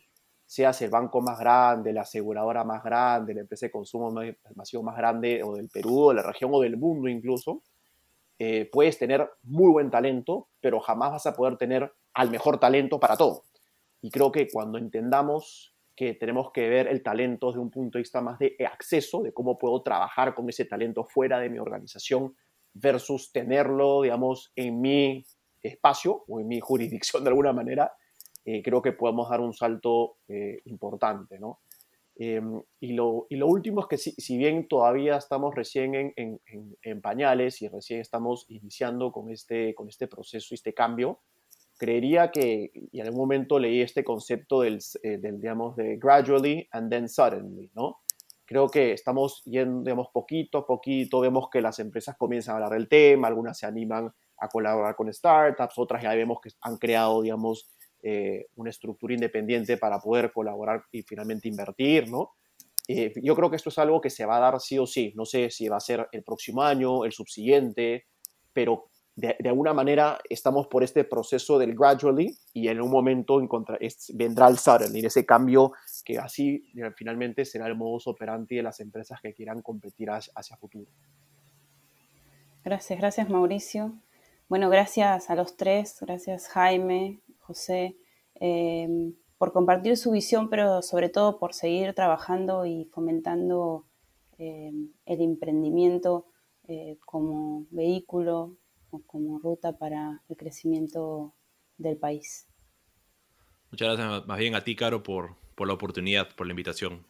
seas 0.47 0.81
el 0.83 0.91
banco 0.91 1.21
más 1.21 1.39
grande, 1.39 1.93
la 1.93 2.03
aseguradora 2.03 2.65
más 2.65 2.83
grande, 2.83 3.35
la 3.35 3.41
empresa 3.41 3.67
de 3.67 3.73
consumo 3.73 4.13
masivo 4.55 4.83
más 4.83 4.97
grande 4.97 5.43
o 5.43 5.57
del 5.57 5.69
Perú, 5.69 6.09
de 6.11 6.17
la 6.17 6.23
región 6.23 6.51
o 6.53 6.61
del 6.61 6.77
mundo 6.77 7.09
incluso, 7.09 7.63
eh, 8.39 8.69
puedes 8.71 8.99
tener 8.99 9.29
muy 9.43 9.71
buen 9.71 9.91
talento, 9.91 10.49
pero 10.61 10.81
jamás 10.81 11.13
vas 11.13 11.27
a 11.27 11.35
poder 11.35 11.57
tener 11.57 11.93
al 12.15 12.31
mejor 12.31 12.59
talento 12.59 12.99
para 13.01 13.17
todo. 13.17 13.45
Y 14.03 14.11
creo 14.11 14.31
que 14.33 14.49
cuando 14.53 14.79
entendamos 14.79 15.74
que 15.97 16.15
tenemos 16.15 16.51
que 16.53 16.69
ver 16.69 16.89
el 16.89 17.03
talento 17.03 17.49
desde 17.49 17.61
un 17.61 17.71
punto 17.71 17.99
de 17.99 18.03
vista 18.03 18.21
más 18.21 18.39
de 18.39 18.57
acceso, 18.71 19.23
de 19.23 19.33
cómo 19.33 19.59
puedo 19.59 19.83
trabajar 19.83 20.35
con 20.35 20.49
ese 20.49 20.65
talento 20.65 21.05
fuera 21.05 21.39
de 21.39 21.51
mi 21.51 21.59
organización 21.59 22.35
versus 22.73 23.31
tenerlo, 23.33 24.03
digamos, 24.03 24.53
en 24.57 24.81
mi 24.81 25.25
espacio 25.63 26.25
o 26.29 26.41
en 26.41 26.49
mi 26.49 26.61
jurisdicción 26.61 27.25
de 27.25 27.31
alguna 27.31 27.53
manera, 27.53 27.93
eh, 28.45 28.63
creo 28.63 28.83
que 28.83 28.93
podemos 28.93 29.31
dar 29.31 29.41
un 29.41 29.55
salto 29.55 30.19
eh, 30.29 30.61
importante, 30.67 31.39
¿no? 31.39 31.61
Em, 32.17 32.63
y, 32.79 32.93
lo, 32.93 33.27
y, 33.29 33.37
lo, 33.37 33.49
último 33.49 33.81
es 33.81 33.87
que 33.89 33.97
si, 33.97 34.39
bien 34.39 34.69
todavía 34.69 35.17
estamos 35.17 35.53
recién 35.53 35.97
en, 35.97 36.13
en, 36.15 36.41
en, 36.81 37.01
pañales 37.01 37.61
y 37.61 37.67
recién 37.67 38.01
estamos 38.01 38.47
iniciando 38.49 39.11
con 39.11 39.31
este, 39.31 39.75
con 39.75 39.89
este 39.89 40.07
proceso 40.07 40.49
y 40.51 40.55
este 40.55 40.75
cambio, 40.75 41.23
creería 41.85 42.31
que, 42.31 42.73
y 42.93 43.01
en 43.01 43.07
algún 43.07 43.21
momento 43.21 43.59
leí 43.59 43.83
este 43.83 44.03
concepto 44.03 44.63
del, 44.63 44.79
eh, 45.03 45.19
del, 45.19 45.39
digamos, 45.39 45.77
de 45.77 45.97
gradually 45.97 46.67
and 46.73 46.91
then 46.91 47.09
suddenly, 47.11 47.71
¿no? 47.75 47.99
Creo 48.47 48.69
que 48.69 48.93
estamos 48.93 49.43
yendo, 49.45 49.83
digamos, 49.83 50.09
poquito 50.11 50.59
a 50.59 50.67
poquito, 50.67 51.21
vemos 51.21 51.51
que 51.51 51.61
las 51.61 51.79
empresas 51.81 52.17
comienzan 52.17 52.55
a 52.55 52.57
hablar 52.57 52.79
del 52.79 52.89
tema, 52.89 53.29
algunas 53.29 53.59
se 53.59 53.67
animan 53.67 54.11
a 54.39 54.49
colaborar 54.49 54.97
con 54.97 55.13
startups, 55.13 55.77
otras 55.77 56.03
ya 56.03 56.15
vemos 56.15 56.39
que 56.43 56.51
han 56.63 56.79
creado, 56.79 57.21
digamos, 57.21 57.69
eh, 58.03 58.47
una 58.57 58.71
estructura 58.71 59.13
independiente 59.13 59.77
para 59.77 59.99
poder 59.99 60.33
colaborar 60.33 60.85
y 60.91 61.03
finalmente 61.03 61.49
invertir, 61.49 62.11
¿no? 62.11 62.33
Eh, 62.89 63.13
yo 63.23 63.35
creo 63.35 63.51
que 63.51 63.57
esto 63.57 63.69
es 63.69 63.79
algo 63.79 64.01
que 64.01 64.11
se 64.11 64.25
va 64.25 64.39
a 64.39 64.41
dar 64.41 64.61
sí 64.61 64.79
o 64.79 64.87
sí. 64.87 65.13
No 65.17 65.27
sé 65.27 65.51
si 65.51 65.69
va 65.69 65.77
a 65.77 65.81
ser 65.81 66.09
el 66.13 66.23
próximo 66.23 66.63
año, 66.63 67.05
el 67.05 67.13
subsiguiente, 67.13 68.07
pero 68.53 68.91
de, 69.17 69.37
alguna 69.49 69.73
manera 69.73 70.19
estamos 70.29 70.67
por 70.67 70.83
este 70.83 71.05
proceso 71.05 71.59
del 71.59 71.75
gradually 71.75 72.37
y 72.53 72.69
en 72.69 72.81
un 72.81 72.91
momento 72.91 73.41
vendrá 74.15 74.49
el 74.49 74.59
suddenly, 74.59 75.07
ese 75.07 75.25
cambio 75.25 75.73
que 76.05 76.19
así 76.19 76.73
eh, 76.77 76.91
finalmente 76.97 77.45
será 77.45 77.67
el 77.69 77.77
modus 77.77 78.09
operandi 78.09 78.57
de 78.57 78.63
las 78.63 78.81
empresas 78.81 79.21
que 79.21 79.33
quieran 79.33 79.63
competir 79.63 80.11
hacia, 80.11 80.33
hacia 80.35 80.57
futuro. 80.57 80.91
Gracias, 82.65 82.99
gracias 82.99 83.29
Mauricio. 83.31 83.95
Bueno, 84.49 84.69
gracias 84.69 85.31
a 85.31 85.37
los 85.37 85.57
tres, 85.57 85.99
gracias 86.01 86.49
Jaime, 86.49 87.21
José, 87.39 87.97
eh, 88.41 89.13
por 89.39 89.53
compartir 89.53 89.97
su 89.97 90.11
visión, 90.11 90.51
pero 90.51 90.83
sobre 90.83 91.09
todo 91.09 91.39
por 91.39 91.55
seguir 91.55 91.95
trabajando 91.95 92.67
y 92.67 92.87
fomentando 92.87 93.87
eh, 94.39 94.73
el 95.07 95.21
emprendimiento 95.21 96.27
como 97.05 97.67
vehículo 97.71 98.57
como 99.07 99.39
ruta 99.39 99.77
para 99.77 100.23
el 100.29 100.37
crecimiento 100.37 101.33
del 101.79 101.97
país. 101.97 102.47
Muchas 103.71 103.97
gracias 103.97 104.27
más 104.27 104.39
bien 104.39 104.55
a 104.55 104.63
ti, 104.63 104.77
Caro, 104.77 105.03
por, 105.03 105.35
por 105.55 105.67
la 105.67 105.75
oportunidad, 105.75 106.29
por 106.37 106.47
la 106.47 106.53
invitación. 106.53 107.05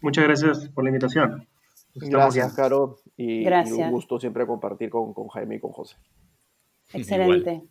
Muchas 0.00 0.24
gracias 0.24 0.68
por 0.70 0.84
la 0.84 0.90
invitación. 0.90 1.46
Gracias, 1.94 2.54
Caro, 2.54 2.98
y, 3.16 3.46
un 3.46 3.90
gusto 3.90 4.18
siempre 4.18 4.46
compartir 4.46 4.90
con, 4.90 5.14
con 5.14 5.28
Jaime 5.28 5.56
y 5.56 5.60
con 5.60 5.72
José. 5.72 5.96
Excelente. 6.92 7.62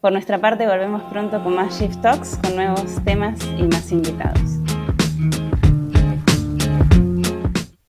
Por 0.00 0.12
nuestra 0.12 0.40
parte, 0.40 0.66
volvemos 0.66 1.02
pronto 1.04 1.42
con 1.42 1.56
más 1.56 1.80
Shift 1.80 2.00
Talks, 2.02 2.38
con 2.38 2.56
nuevos 2.56 3.02
temas 3.04 3.38
y 3.58 3.62
más 3.64 3.90
invitados. 3.90 4.67